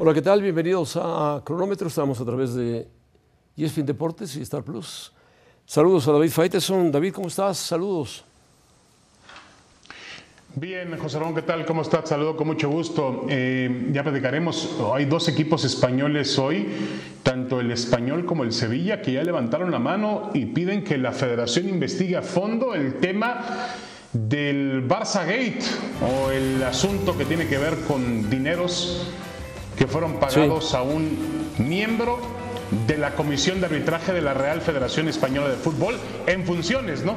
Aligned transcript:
Hola, 0.00 0.14
¿qué 0.14 0.22
tal? 0.22 0.40
Bienvenidos 0.40 0.96
a 0.96 1.42
Cronómetro. 1.44 1.88
Estamos 1.88 2.20
a 2.20 2.24
través 2.24 2.54
de 2.54 2.86
ESPN 3.56 3.84
Deportes 3.84 4.36
y 4.36 4.42
Star 4.42 4.62
Plus. 4.62 5.12
Saludos 5.66 6.06
a 6.06 6.12
David 6.12 6.30
Faiteson. 6.30 6.92
David, 6.92 7.12
¿cómo 7.12 7.26
estás? 7.26 7.58
Saludos. 7.58 8.24
Bien, 10.54 10.96
José 10.96 11.18
Ramón, 11.18 11.34
¿qué 11.34 11.42
tal? 11.42 11.66
¿Cómo 11.66 11.82
estás? 11.82 12.08
Saludo 12.08 12.36
con 12.36 12.46
mucho 12.46 12.70
gusto. 12.70 13.26
Eh, 13.28 13.88
ya 13.90 14.04
platicaremos, 14.04 14.78
hay 14.94 15.06
dos 15.06 15.26
equipos 15.26 15.64
españoles 15.64 16.38
hoy, 16.38 16.68
tanto 17.24 17.58
el 17.58 17.72
español 17.72 18.24
como 18.24 18.44
el 18.44 18.52
Sevilla, 18.52 19.02
que 19.02 19.14
ya 19.14 19.24
levantaron 19.24 19.72
la 19.72 19.80
mano 19.80 20.30
y 20.32 20.46
piden 20.46 20.84
que 20.84 20.96
la 20.96 21.10
federación 21.10 21.68
investigue 21.68 22.16
a 22.16 22.22
fondo 22.22 22.72
el 22.72 23.00
tema 23.00 23.44
del 24.12 24.86
Barça 24.86 25.26
Gate 25.26 25.64
o 26.00 26.30
el 26.30 26.62
asunto 26.62 27.18
que 27.18 27.24
tiene 27.24 27.48
que 27.48 27.58
ver 27.58 27.80
con 27.80 28.30
dineros 28.30 29.10
que 29.78 29.86
fueron 29.86 30.18
pagados 30.18 30.74
a 30.74 30.82
un 30.82 31.16
miembro 31.58 32.18
de 32.86 32.98
la 32.98 33.14
Comisión 33.14 33.60
de 33.60 33.66
Arbitraje 33.66 34.12
de 34.12 34.20
la 34.20 34.34
Real 34.34 34.60
Federación 34.60 35.08
Española 35.08 35.48
de 35.48 35.56
Fútbol 35.56 35.96
en 36.26 36.44
funciones, 36.44 37.04
¿no? 37.04 37.14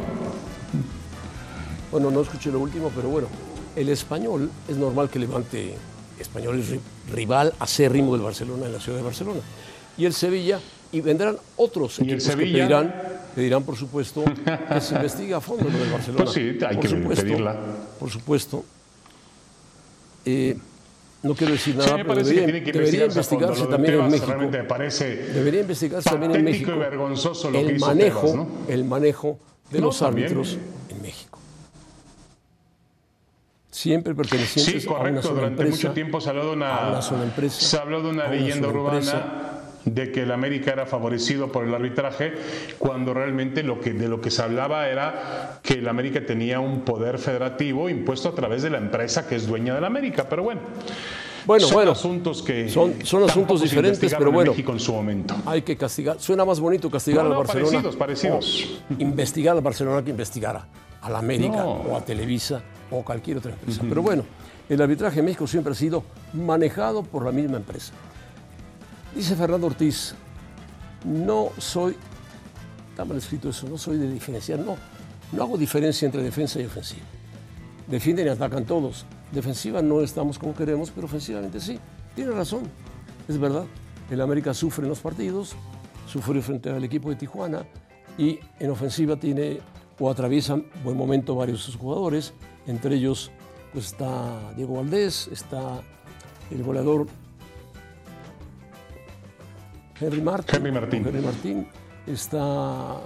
Bueno, 1.92 2.12
no 2.12 2.22
escuché 2.22 2.52
lo 2.52 2.60
último, 2.60 2.92
pero 2.96 3.10
bueno, 3.10 3.28
el 3.76 3.90
español 3.90 4.50
es 4.68 4.78
normal 4.78 5.10
que 5.10 5.20
levante, 5.20 5.74
español 6.20 6.60
es 6.60 6.80
rival 7.12 7.54
acérrimo 7.60 8.14
del 8.14 8.22
Barcelona 8.22 8.68
en 8.68 8.74
la 8.74 8.80
ciudad 8.80 9.00
de 9.00 9.04
Barcelona. 9.04 9.42
Y 9.98 10.06
el 10.06 10.14
Sevilla, 10.14 10.60
y 10.92 11.02
vendrán 11.02 11.38
otros 11.58 12.00
¿Y 12.00 12.04
el 12.04 12.10
equipos 12.10 12.24
que 12.24 12.32
Sevilla? 12.32 12.60
pedirán, 12.60 12.96
pedirán, 13.36 13.64
por 13.64 13.76
supuesto, 13.76 14.24
que 14.24 14.82
se 14.82 14.96
investigue 14.96 15.34
a 15.34 15.42
fondo 15.42 15.66
lo 15.70 15.78
del 15.78 15.92
Barcelona. 15.92 16.24
Pues 16.24 16.34
sí, 16.36 16.58
hay 16.66 16.76
Por 16.76 16.80
que 16.80 16.88
supuesto, 16.88 17.24
pedirla. 17.26 17.56
Por 18.00 18.10
supuesto. 18.10 18.64
Eh, 20.24 20.58
no 21.24 21.36
quiero 21.36 21.54
decir 21.54 21.76
nada, 21.76 21.90
Sí, 21.90 21.96
me 21.98 22.04
pero 22.06 22.16
debería, 22.24 22.64
que 22.64 22.72
debería 22.72 23.06
investigarse 23.06 23.56
fondo. 23.62 23.70
también 23.70 23.94
en 24.00 24.10
México. 24.10 24.34
me 24.50 24.64
parece 24.64 25.16
Debería 25.16 25.62
investigarse 25.62 26.10
también 26.10 26.36
en 26.36 26.44
México. 26.44 26.72
y 26.74 26.78
vergonzoso 26.80 27.52
lo 27.52 27.60
el 27.60 27.68
que 27.68 27.74
hizo 27.76 27.86
manejo, 27.86 28.22
Tebas, 28.22 28.36
¿no? 28.36 28.48
el 28.68 28.86
manejo 28.86 29.40
de 29.70 29.80
No, 29.80 29.86
los 29.88 30.00
también. 30.00 30.26
árbitros 30.28 30.58
en 30.90 31.02
México. 31.02 31.40
Siempre 33.70 34.14
pertenecientes 34.14 34.84
Sí, 34.84 34.88
a 34.88 34.92
una 34.92 35.00
correcto. 35.00 35.22
sola 35.22 35.34
Durante 35.36 35.62
empresa. 35.64 35.88
mucho 35.88 35.94
tiempo 35.94 36.20
se 36.22 36.30
habló 36.30 36.46
de 36.48 36.52
una, 36.54 36.90
una 36.90 37.02
sola 37.02 37.24
empresa, 37.24 37.62
se 37.62 37.78
habló 37.78 38.02
de 38.04 38.10
una 38.10 38.28
leyenda 38.28 38.68
urbana. 38.68 39.51
De 39.86 40.12
que 40.12 40.24
el 40.24 40.32
América 40.32 40.72
era 40.72 40.86
favorecido 40.86 41.52
por 41.52 41.66
el 41.66 41.74
arbitraje, 41.74 42.34
cuando 42.78 43.14
realmente 43.14 43.64
lo 43.64 43.80
que, 43.80 43.94
de 43.94 44.08
lo 44.08 44.22
que 44.22 44.30
se 44.32 44.42
hablaba 44.42 44.88
era 44.88 45.60
que 45.64 45.76
el 45.76 45.88
América 45.88 46.26
tenía 46.26 46.60
un 46.60 46.82
poder 46.82 47.18
federativo 47.18 47.90
impuesto 47.90 48.30
a 48.30 48.36
través 48.36 48.62
de 48.62 48.70
la 48.70 48.78
empresa 48.78 49.28
que 49.28 49.36
es 49.36 49.48
dueña 49.48 49.74
del 49.76 49.86
América. 49.86 50.28
Pero 50.30 50.44
bueno, 50.44 50.62
Bueno, 51.46 51.66
son 51.66 51.74
bueno, 51.74 51.92
asuntos 51.92 52.44
que 52.44 52.70
son- 52.70 52.94
son 53.04 53.24
asuntos 53.24 53.62
diferentes, 53.62 54.14
pero 54.14 54.28
en 54.30 54.34
bueno. 54.36 54.52
México 54.52 54.72
en 54.72 54.80
su 54.80 54.94
momento. 54.94 55.36
hay 55.46 55.64
que 55.64 55.76
castigar. 55.76 56.20
Suena 56.20 56.46
más 56.46 56.60
bonito 56.60 56.90
castigar 56.92 57.24
No, 57.24 57.30
al 57.32 57.34
no, 57.34 57.40
Barcelona. 57.40 57.70
parecidos, 57.72 57.96
parecidos. 57.96 58.70
o 58.92 59.02
investigar 59.02 59.56
al 59.58 59.64
Barcelona 59.64 60.04
que 60.04 60.12
investigar 60.12 60.62
a 61.02 61.10
la 61.10 61.18
América 61.18 61.58
No. 61.58 61.72
o 61.72 61.98
a 61.98 62.06
Televisa 62.06 62.62
o 62.92 63.00
a 63.02 63.04
cualquier 63.04 63.38
otra 63.38 63.54
empresa. 63.54 63.82
Pero 63.90 64.04
bueno, 64.04 64.24
el 64.70 64.80
arbitraje 64.80 65.18
en 65.20 65.26
México 65.26 65.48
siempre 65.48 65.72
ha 65.72 65.76
sido 65.76 66.04
manejado 66.34 67.02
por 67.02 67.26
la 67.26 67.32
misma 67.32 67.58
empresa. 67.58 67.92
Dice 69.16 69.36
Fernando 69.36 69.68
Ortiz, 69.68 70.16
no 71.04 71.50
soy, 71.58 71.96
está 72.90 73.04
mal 73.04 73.18
escrito 73.18 73.50
eso, 73.50 73.68
no 73.68 73.78
soy 73.78 73.98
de 73.98 74.10
diferenciar, 74.10 74.60
no, 74.60 74.78
no 75.34 75.44
hago 75.44 75.58
diferencia 75.58 76.06
entre 76.06 76.24
defensa 76.24 76.62
y 76.62 76.66
ofensiva. 76.66 77.06
Defienden 77.88 78.28
y 78.28 78.30
atacan 78.30 78.66
todos. 78.66 79.06
Defensiva 79.32 79.82
no 79.82 80.02
estamos 80.02 80.40
como 80.40 80.54
queremos, 80.54 80.92
pero 80.92 81.08
ofensivamente 81.08 81.60
sí. 81.60 81.78
Tiene 82.16 82.32
razón, 82.32 82.64
es 83.28 83.38
verdad. 83.38 83.66
El 84.10 84.22
América 84.22 84.54
sufre 84.54 84.84
en 84.84 84.90
los 84.90 85.00
partidos, 85.00 85.56
sufrió 86.08 86.42
frente 86.42 86.70
al 86.70 86.84
equipo 86.84 87.10
de 87.10 87.16
Tijuana 87.16 87.66
y 88.18 88.40
en 88.60 88.70
ofensiva 88.70 89.18
tiene 89.18 89.60
o 90.00 90.10
atraviesan 90.10 90.66
buen 90.84 90.98
momento 90.98 91.36
varios 91.36 91.62
sus 91.62 91.76
jugadores, 91.76 92.34
entre 92.66 92.96
ellos 92.96 93.32
pues 93.74 93.88
está 93.88 94.54
Diego 94.56 94.76
Valdés, 94.76 95.30
está 95.32 95.82
el 96.50 96.64
goleador 96.64 97.08
Henry 100.02 100.22
Martín. 100.22 100.56
Henry 100.56 100.72
Martín. 100.72 101.06
Henry 101.06 101.22
Martín, 101.22 101.68
está 102.08 102.98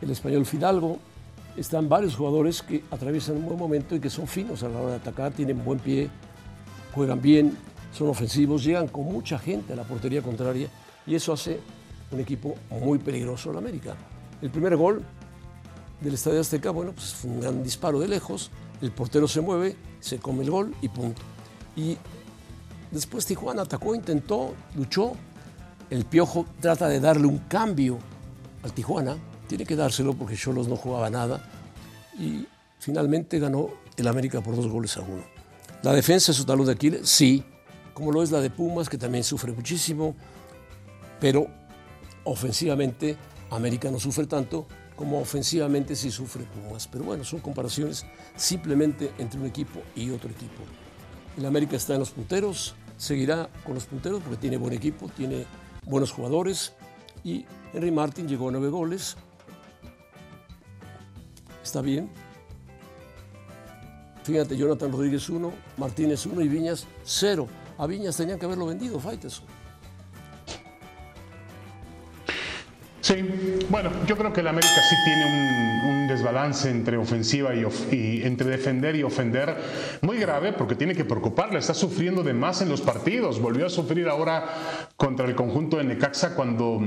el 0.00 0.10
español 0.10 0.46
Fidalgo, 0.46 0.98
están 1.56 1.88
varios 1.88 2.14
jugadores 2.14 2.62
que 2.62 2.84
atraviesan 2.92 3.36
un 3.36 3.46
buen 3.46 3.58
momento 3.58 3.96
y 3.96 4.00
que 4.00 4.08
son 4.08 4.28
finos 4.28 4.62
a 4.62 4.68
la 4.68 4.78
hora 4.78 4.90
de 4.90 4.96
atacar, 4.96 5.32
tienen 5.32 5.64
buen 5.64 5.80
pie, 5.80 6.08
juegan 6.94 7.20
bien, 7.20 7.56
son 7.92 8.08
ofensivos, 8.08 8.62
llegan 8.62 8.86
con 8.86 9.04
mucha 9.04 9.38
gente 9.38 9.72
a 9.72 9.76
la 9.76 9.82
portería 9.82 10.22
contraria 10.22 10.68
y 11.06 11.16
eso 11.16 11.32
hace 11.32 11.58
un 12.12 12.20
equipo 12.20 12.54
muy 12.70 12.98
peligroso 12.98 13.50
al 13.50 13.58
América. 13.58 13.96
El 14.40 14.50
primer 14.50 14.76
gol 14.76 15.02
del 16.00 16.14
Estadio 16.14 16.40
Azteca, 16.40 16.70
bueno, 16.70 16.92
pues 16.92 17.14
fue 17.14 17.30
un 17.30 17.40
gran 17.40 17.64
disparo 17.64 17.98
de 17.98 18.06
lejos, 18.06 18.52
el 18.80 18.92
portero 18.92 19.26
se 19.26 19.40
mueve, 19.40 19.76
se 19.98 20.18
come 20.18 20.44
el 20.44 20.50
gol 20.50 20.72
y 20.82 20.88
punto. 20.88 21.20
Y 21.74 21.96
después 22.92 23.26
Tijuana 23.26 23.62
atacó, 23.62 23.94
intentó, 23.94 24.54
luchó, 24.76 25.14
el 25.90 26.04
Piojo 26.04 26.46
trata 26.60 26.88
de 26.88 27.00
darle 27.00 27.26
un 27.26 27.38
cambio 27.38 27.98
al 28.62 28.72
Tijuana, 28.72 29.16
tiene 29.48 29.66
que 29.66 29.76
dárselo 29.76 30.14
porque 30.14 30.36
Cholos 30.36 30.68
no 30.68 30.76
jugaba 30.76 31.10
nada 31.10 31.42
y 32.18 32.46
finalmente 32.78 33.38
ganó 33.38 33.68
el 33.96 34.06
América 34.06 34.40
por 34.40 34.54
dos 34.54 34.68
goles 34.68 34.96
a 34.96 35.00
uno. 35.00 35.24
La 35.82 35.92
defensa 35.92 36.30
es 36.30 36.36
su 36.36 36.44
talón 36.44 36.66
de 36.66 36.72
Aquiles, 36.72 37.08
sí, 37.08 37.42
como 37.94 38.12
lo 38.12 38.22
es 38.22 38.30
la 38.30 38.40
de 38.40 38.50
Pumas, 38.50 38.88
que 38.88 38.98
también 38.98 39.24
sufre 39.24 39.52
muchísimo, 39.52 40.14
pero 41.18 41.48
ofensivamente 42.24 43.16
América 43.50 43.90
no 43.90 43.98
sufre 43.98 44.26
tanto 44.26 44.66
como 44.94 45.18
ofensivamente 45.18 45.96
sí 45.96 46.10
sufre 46.10 46.44
Pumas. 46.44 46.86
Pero 46.86 47.04
bueno, 47.04 47.24
son 47.24 47.40
comparaciones 47.40 48.04
simplemente 48.36 49.10
entre 49.18 49.40
un 49.40 49.46
equipo 49.46 49.80
y 49.96 50.10
otro 50.10 50.30
equipo. 50.30 50.62
El 51.38 51.46
América 51.46 51.76
está 51.76 51.94
en 51.94 52.00
los 52.00 52.10
punteros, 52.10 52.74
seguirá 52.98 53.48
con 53.64 53.74
los 53.74 53.86
punteros 53.86 54.22
porque 54.22 54.36
tiene 54.36 54.58
buen 54.58 54.74
equipo, 54.74 55.08
tiene 55.08 55.46
buenos 55.84 56.12
jugadores 56.12 56.72
y 57.24 57.46
Henry 57.72 57.90
Martin 57.90 58.28
llegó 58.28 58.48
a 58.48 58.52
nueve 58.52 58.68
goles. 58.68 59.16
Está 61.62 61.80
bien. 61.80 62.10
Fíjate, 64.24 64.56
Jonathan 64.56 64.92
Rodríguez 64.92 65.28
uno, 65.28 65.52
Martínez 65.76 66.26
uno 66.26 66.40
y 66.40 66.48
Viñas 66.48 66.86
cero. 67.04 67.48
A 67.78 67.86
Viñas 67.86 68.16
tenían 68.16 68.38
que 68.38 68.44
haberlo 68.44 68.66
vendido, 68.66 69.00
Faiteson. 69.00 69.44
Sí, 73.00 73.14
bueno, 73.70 73.90
yo 74.06 74.16
creo 74.16 74.32
que 74.32 74.40
el 74.40 74.48
América 74.48 74.74
sí 74.88 74.96
tiene 75.04 75.24
un, 75.26 76.06
desbalance 76.10 76.68
entre 76.68 76.96
ofensiva 76.96 77.54
y, 77.54 77.62
of- 77.62 77.92
y 77.92 78.24
entre 78.24 78.48
defender 78.50 78.96
y 78.96 79.04
ofender 79.04 79.54
muy 80.02 80.18
grave 80.18 80.52
porque 80.52 80.74
tiene 80.74 80.92
que 80.96 81.04
preocuparle, 81.04 81.60
está 81.60 81.72
sufriendo 81.72 82.24
de 82.24 82.34
más 82.34 82.62
en 82.62 82.68
los 82.68 82.80
partidos, 82.80 83.40
volvió 83.40 83.66
a 83.66 83.70
sufrir 83.70 84.08
ahora 84.08 84.44
contra 84.96 85.24
el 85.26 85.36
conjunto 85.36 85.76
de 85.76 85.84
Necaxa 85.84 86.34
cuando 86.34 86.80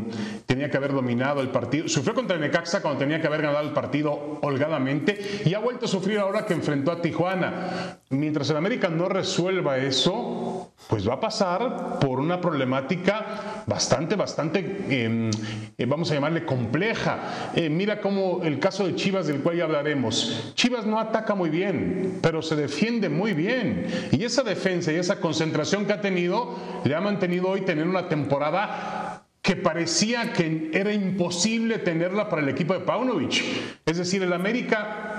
tenía 0.45 0.69
que 0.69 0.75
haber 0.75 0.91
dominado 0.91 1.39
el 1.39 1.49
partido, 1.49 1.87
sufrió 1.87 2.13
contra 2.13 2.35
el 2.35 2.41
Necaxa 2.41 2.81
cuando 2.81 2.99
tenía 2.99 3.21
que 3.21 3.27
haber 3.27 3.43
ganado 3.43 3.65
el 3.65 3.71
partido 3.73 4.39
holgadamente 4.41 5.43
y 5.45 5.53
ha 5.53 5.59
vuelto 5.59 5.85
a 5.85 5.87
sufrir 5.87 6.19
ahora 6.19 6.45
que 6.45 6.53
enfrentó 6.53 6.91
a 6.91 7.01
Tijuana. 7.01 7.97
Mientras 8.09 8.49
el 8.49 8.57
América 8.57 8.89
no 8.89 9.07
resuelva 9.07 9.77
eso, 9.77 10.52
pues 10.87 11.07
va 11.07 11.15
a 11.15 11.19
pasar 11.19 11.99
por 11.99 12.19
una 12.19 12.39
problemática 12.39 13.63
bastante, 13.65 14.15
bastante, 14.15 14.59
eh, 14.89 15.29
eh, 15.77 15.85
vamos 15.85 16.11
a 16.11 16.15
llamarle 16.15 16.45
compleja. 16.45 17.51
Eh, 17.55 17.69
mira 17.69 18.01
cómo 18.01 18.41
el 18.43 18.59
caso 18.59 18.85
de 18.85 18.95
Chivas, 18.95 19.27
del 19.27 19.41
cual 19.41 19.57
ya 19.57 19.63
hablaremos. 19.63 20.53
Chivas 20.55 20.85
no 20.85 20.99
ataca 20.99 21.35
muy 21.35 21.49
bien, 21.49 22.19
pero 22.21 22.41
se 22.41 22.55
defiende 22.55 23.09
muy 23.09 23.33
bien. 23.33 23.87
Y 24.11 24.23
esa 24.23 24.43
defensa 24.43 24.91
y 24.91 24.95
esa 24.95 25.19
concentración 25.19 25.85
que 25.85 25.93
ha 25.93 26.01
tenido, 26.01 26.55
le 26.83 26.95
ha 26.95 27.01
mantenido 27.01 27.49
hoy 27.49 27.61
tener 27.61 27.87
una 27.87 28.07
temporada 28.09 29.23
que 29.43 29.57
parecía 29.57 30.31
que 30.31 30.71
era 30.73 30.93
imposible 30.93 31.77
tenerla 31.77 32.29
para 32.29 32.41
el 32.41 32.47
equipo 32.47 32.73
de 32.73 32.79
Paunovic. 32.79 33.43
Es 33.85 33.97
decir, 33.97 34.23
el 34.23 34.31
América 34.31 35.12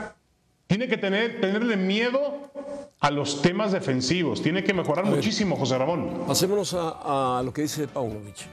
tiene 0.75 0.89
que 0.89 0.97
tener, 0.97 1.41
tenerle 1.41 1.77
miedo 1.77 2.51
a 2.99 3.09
los 3.13 3.41
temas 3.43 3.71
defensivos. 3.71 4.43
Tiene 4.43 4.65
que 4.65 4.75
mejorar 4.75 5.05
muchísimo, 5.05 5.55
José 5.55 5.79
Ramón. 5.79 6.25
Pasémonos 6.27 6.75
a, 6.75 7.39
a 7.39 7.43
lo 7.45 7.53
que 7.53 7.63
dice 7.63 7.87
Paunovic. 7.87 8.49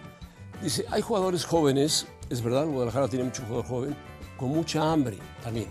Dice, 0.61 0.85
hay 0.91 1.01
jugadores 1.01 1.43
jóvenes, 1.45 2.05
es 2.29 2.43
verdad, 2.43 2.67
Guadalajara 2.67 3.07
tiene 3.07 3.25
mucho 3.25 3.41
jugador 3.41 3.65
joven, 3.65 3.95
con 4.37 4.49
mucha 4.49 4.91
hambre 4.91 5.17
también. 5.43 5.65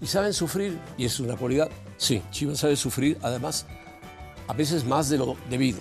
Y 0.00 0.08
saben 0.08 0.32
sufrir, 0.32 0.76
y 0.98 1.04
es 1.04 1.20
una 1.20 1.36
cualidad. 1.36 1.70
Sí, 1.98 2.20
Chivas 2.32 2.58
sabe 2.58 2.74
sufrir, 2.74 3.16
además, 3.22 3.64
a 4.48 4.52
veces 4.54 4.84
más 4.84 5.08
de 5.08 5.18
lo 5.18 5.36
debido. 5.48 5.78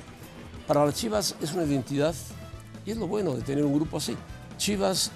Para 0.67 0.85
las 0.85 0.93
Chivas 0.93 1.35
es 1.41 1.51
una 1.53 1.63
identidad 1.63 2.13
y 2.85 2.91
es 2.91 2.97
lo 2.97 3.07
bueno 3.07 3.33
de 3.33 3.41
tener 3.41 3.65
un 3.65 3.73
grupo 3.73 3.97
así. 3.97 4.15
Chivas 4.55 5.09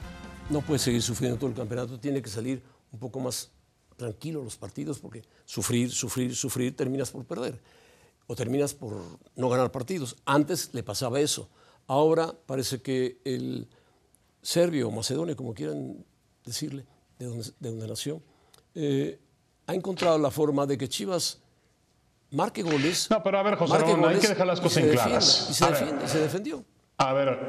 no 0.49 0.61
puede 0.61 0.79
seguir 0.79 1.03
sufriendo 1.03 1.37
todo 1.37 1.51
el 1.51 1.55
campeonato, 1.55 1.99
tiene 1.99 2.23
que 2.23 2.29
salir 2.31 2.63
un 2.91 2.97
poco 2.97 3.19
más 3.19 3.51
tranquilo 3.95 4.43
los 4.43 4.57
partidos 4.57 4.99
porque 4.99 5.23
sufrir, 5.45 5.91
sufrir, 5.91 6.35
sufrir, 6.35 6.75
terminas 6.75 7.11
por 7.11 7.25
perder. 7.25 7.59
o 8.25 8.35
terminas 8.35 8.73
por 8.73 9.01
no 9.35 9.49
ganar 9.49 9.71
partidos. 9.71 10.15
Antes 10.25 10.73
le 10.73 10.81
pasaba 10.81 11.19
eso. 11.19 11.49
Ahora 11.87 12.33
parece 12.45 12.81
que 12.81 13.19
el 13.25 13.67
serbio 14.41 14.87
o 14.87 14.91
macedonio, 14.91 15.35
como 15.35 15.53
quieran 15.53 16.05
decirle, 16.45 16.85
de 17.19 17.25
donde, 17.61 17.87
nació, 17.87 18.21
eh, 18.75 19.19
ha 19.67 19.73
encontrado 19.73 20.17
la 20.17 20.31
forma 20.31 20.65
de 20.65 20.77
que 20.77 20.87
Chivas 20.87 21.39
marque 22.31 22.63
goles. 22.63 23.07
No, 23.09 23.21
pero 23.23 23.39
a 23.39 23.43
ver, 23.43 23.55
José 23.55 23.77
Ramón, 23.77 24.09
hay 24.09 24.19
que 24.19 24.27
dejar 24.27 24.47
las 24.47 24.59
cosas 24.59 24.83
en 24.83 24.91
claras. 24.91 25.47
Y 25.49 25.53
se, 25.53 25.65
defiende, 25.65 26.05
y 26.05 26.07
se 26.07 26.19
defendió. 26.19 26.65
A 26.97 27.11
ver, 27.11 27.39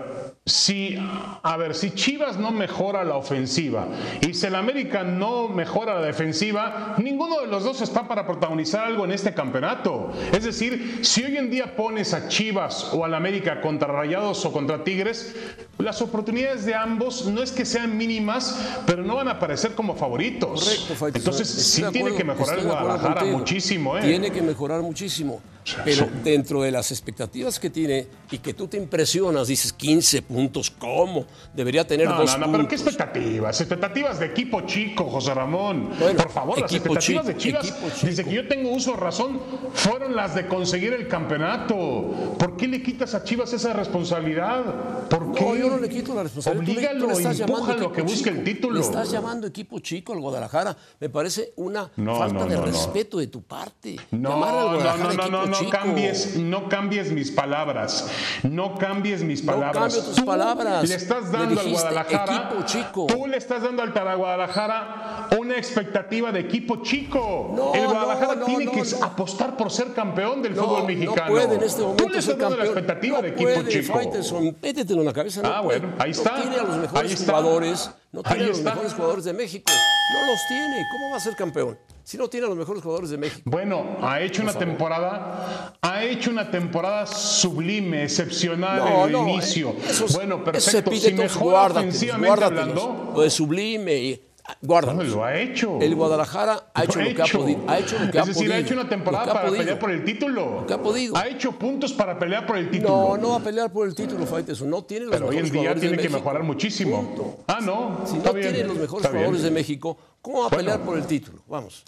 si, 0.47 0.97
a 1.43 1.57
ver, 1.59 1.75
si 1.75 1.91
Chivas 1.91 2.39
no 2.39 2.51
mejora 2.51 3.05
la 3.05 3.17
ofensiva 3.17 3.87
y 4.23 4.33
si 4.33 4.47
el 4.47 4.55
América 4.55 5.05
no 5.05 5.49
mejora 5.49 5.95
la 5.95 6.01
defensiva, 6.01 6.95
ninguno 6.99 7.41
de 7.41 7.49
los 7.49 7.63
dos 7.63 7.83
está 7.83 8.09
para 8.09 8.27
protagonizar 8.27 8.85
algo 8.85 9.05
en 9.05 9.13
este 9.13 9.35
campeonato. 9.35 10.11
Es 10.33 10.45
decir, 10.45 11.01
si 11.03 11.25
hoy 11.25 11.37
en 11.37 11.51
día 11.51 11.77
pones 11.77 12.15
a 12.15 12.29
Chivas 12.29 12.89
o 12.95 13.05
al 13.05 13.13
América 13.13 13.61
contra 13.61 13.89
Rayados 13.89 14.45
o 14.47 14.53
contra 14.53 14.83
Tigres, 14.83 15.35
las 15.77 16.01
oportunidades 16.01 16.65
de 16.65 16.75
ambos 16.75 17.27
no 17.27 17.43
es 17.43 17.53
que 17.53 17.67
sean 17.67 17.99
mínimas, 17.99 18.59
pero 18.87 19.03
no 19.03 19.17
van 19.17 19.29
a 19.29 19.33
aparecer 19.33 19.75
como 19.75 19.95
favoritos. 19.95 20.87
Correcto, 20.89 21.19
Entonces, 21.19 21.49
sí 21.49 21.85
tiene 21.93 22.15
que 22.15 22.25
mejorar 22.25 22.59
el 22.61 22.65
Guadalajara 22.65 23.25
muchísimo. 23.25 23.99
¿eh? 23.99 24.01
Tiene 24.03 24.31
que 24.31 24.41
mejorar 24.41 24.81
muchísimo. 24.81 25.43
Pero 25.85 26.09
dentro 26.23 26.63
de 26.63 26.71
las 26.71 26.91
expectativas 26.91 27.59
que 27.59 27.71
tiene 27.71 28.07
y 28.31 28.39
que 28.39 28.53
tú 28.53 28.69
te 28.69 28.77
impresionas, 28.77 29.34
dices 29.43 29.73
15 29.73 30.23
puntos, 30.23 30.71
¿cómo? 30.71 31.27
Debería 31.53 31.87
tener 31.87 32.09
no, 32.09 32.19
dos 32.19 32.39
no, 32.39 32.47
no, 32.47 32.53
pero 32.53 32.69
¿qué 32.69 32.75
expectativas? 32.75 33.61
Expectativas 33.61 34.21
de 34.21 34.27
equipo 34.27 34.61
chico, 34.63 35.05
José 35.05 35.35
Ramón. 35.35 35.91
Por 36.17 36.31
favor, 36.31 36.61
las 36.61 36.73
expectativas 36.73 37.27
de 37.27 37.37
Chivas, 37.37 38.03
desde 38.03 38.25
que 38.25 38.33
yo 38.33 38.49
tengo 38.49 38.71
uso 38.71 38.93
de 38.93 38.99
razón, 38.99 39.41
fueron 39.73 40.15
las 40.15 40.35
de 40.35 40.47
conseguir 40.47 40.93
el 40.93 41.09
campeonato. 41.09 42.37
¿Por 42.39 42.57
qué 42.57 42.69
le 42.69 42.83
quitas 42.83 43.15
a 43.15 43.25
Chivas 43.25 43.53
esa 43.53 43.73
responsabilidad? 43.73 45.09
¿Por 45.09 45.33
qué? 45.33 45.45
No, 45.45 45.57
yo 45.57 45.71
no 45.71 45.79
le 45.79 45.89
quito 45.89 46.15
la 46.15 46.23
responsabilidad. 46.23 46.93
Oblígalo, 46.93 47.19
empújalo 47.19 47.93
que 47.93 48.03
busque 48.03 48.31
el 48.31 48.45
título. 48.45 48.75
Le 48.75 48.81
estás 48.81 49.11
llamando 49.11 49.47
equipo 49.47 49.79
chico 49.81 50.13
al 50.13 50.21
Guadalajara. 50.21 50.77
Me 51.01 51.09
parece 51.09 51.53
una 51.57 51.89
falta 51.89 52.47
de 52.47 52.61
respeto 52.61 53.19
de 53.19 53.27
tu 53.27 53.43
parte. 53.43 53.97
No, 54.11 54.39
no, 54.39 54.81
no, 54.81 55.29
no, 55.29 55.47
no, 55.47 55.71
cambies, 55.71 56.37
no 56.37 56.69
cambies 56.69 57.11
mis 57.11 57.31
palabras. 57.31 58.09
No 58.43 58.75
cambies 58.77 59.24
mis 59.27 59.43
palabras. 59.43 59.75
No 59.75 59.81
cambio 59.81 60.03
tus 60.03 60.21
palabras. 60.21 60.89
Le 60.89 60.95
estás 60.95 61.31
dando 61.31 61.61
al 61.61 61.71
Guadalajara. 61.71 62.37
Equipo 62.37 62.67
chico. 62.67 63.07
Tú 63.07 63.27
le 63.27 63.37
estás 63.37 63.63
dando 63.63 63.83
al 63.83 63.93
Guadalajara 64.17 65.29
una 65.39 65.57
expectativa 65.57 66.33
de 66.33 66.41
equipo 66.41 66.83
chico. 66.83 67.73
el 67.75 67.87
Guadalajara 67.87 68.45
tiene 68.45 68.71
que 68.71 68.83
apostar 69.03 69.57
por 69.57 69.71
ser 69.71 69.93
campeón 69.93 70.43
del 70.43 70.55
fútbol 70.55 70.85
mexicano. 70.85 71.27
No 71.27 71.33
puede 71.33 71.55
en 71.55 71.63
este 71.63 71.83
momento 71.83 72.05
Tú 72.05 72.11
le 72.11 72.19
estás 72.19 72.39
dando 72.39 72.57
la 72.57 72.65
expectativa 72.65 73.23
de 73.23 73.29
equipo 73.29 73.51
puede, 73.51 73.69
chico. 73.69 74.41
Métetelo 74.63 75.01
en 75.01 75.07
la 75.07 75.13
cabeza. 75.13 75.43
ah, 75.45 75.61
bueno, 75.61 75.89
ahí 75.99 76.11
está. 76.11 76.37
No 76.37 76.43
tiene 76.43 76.57
a 76.57 76.63
los 76.63 76.77
mejores 76.77 77.25
jugadores. 77.25 77.91
No 78.13 78.23
tiene 78.23 78.45
a 78.45 78.49
los 78.49 78.63
mejores 78.63 78.95
jugadores 78.95 79.25
de 79.25 79.33
México. 79.33 79.73
No 80.15 80.27
los 80.27 80.41
tiene. 80.49 80.87
¿Cómo 80.91 81.11
va 81.11 81.17
a 81.17 81.21
ser 81.21 81.37
campeón? 81.37 81.79
si 82.05 82.19
no 82.19 82.29
tiene 82.29 82.45
a 82.45 82.49
los 82.51 82.59
mejores 82.59 82.83
jugadores 82.83 83.11
de 83.11 83.17
México. 83.17 83.43
Bueno, 83.47 83.97
ha 84.03 84.21
hecho 84.21 84.43
una 84.43 84.53
temporada, 84.53 85.75
ha 85.81 86.05
hecho 86.05 86.31
una 86.31 86.51
temporada 86.51 87.07
sublime, 87.07 88.05
excepcional 88.05 88.87
en 88.87 89.15
el 89.15 89.29
inicio. 89.29 89.71
Eh, 89.71 90.05
bueno, 90.13 90.45
perfecto. 90.45 90.93
Si 90.93 91.15
mejora 91.15 91.65
ofensivamente 91.65 92.45
hablando, 92.45 93.13
lo 93.17 93.23
de 93.23 93.31
sublime 93.31 93.97
y 93.97 94.23
Guárdalo. 94.61 95.03
lo 95.05 95.25
ha 95.25 95.39
hecho. 95.39 95.79
El 95.81 95.95
Guadalajara 95.95 96.71
ha 96.75 96.85
hecho, 96.85 97.01
lo, 97.01 97.15
que 97.15 97.23
ha 97.23 97.27
podido. 97.27 97.61
Ha 97.67 97.79
hecho 97.79 97.99
lo 97.99 98.11
que 98.11 98.19
es 98.19 98.23
ha 98.23 98.27
decir, 98.27 98.35
podido. 98.35 98.55
ha 98.55 98.59
hecho 98.59 98.75
una 98.75 98.89
temporada 98.89 99.33
para 99.33 99.51
pelear 99.51 99.79
por 99.79 99.91
el 99.91 100.05
título. 100.05 100.61
Lo 100.61 100.67
que 100.67 100.75
ha 100.75 100.83
podido. 100.83 101.17
Ha 101.17 101.29
hecho 101.29 101.53
puntos 101.53 101.93
para 101.93 102.19
pelear 102.19 102.47
por 102.47 102.59
el 102.59 102.71
título. 102.71 102.91
No, 102.91 103.17
no 103.17 103.29
va 103.31 103.37
a 103.37 103.41
pelear 103.41 103.73
por 103.73 103.89
el 103.89 103.95
título, 103.95 104.27
Faiteson. 104.27 104.69
No 104.69 104.85
tiene 104.85 105.07
los 105.07 105.15
Pero 105.15 105.29
hoy 105.29 105.39
en 105.39 105.51
día 105.51 105.75
tiene 105.75 105.97
que 105.97 106.09
mejorar 106.09 106.43
muchísimo. 106.43 107.03
Punto. 107.03 107.39
Ah, 107.47 107.61
no. 107.63 108.01
Si 108.05 108.19
no 108.19 108.33
tiene 108.33 108.65
los 108.65 108.77
mejores 108.77 109.07
jugadores 109.07 109.43
de 109.43 109.51
México, 109.51 109.97
¿cómo 110.21 110.41
va 110.41 110.47
a 110.49 110.51
pelear 110.51 110.81
por 110.81 110.99
el 110.99 111.07
título? 111.07 111.43
Vamos. 111.47 111.83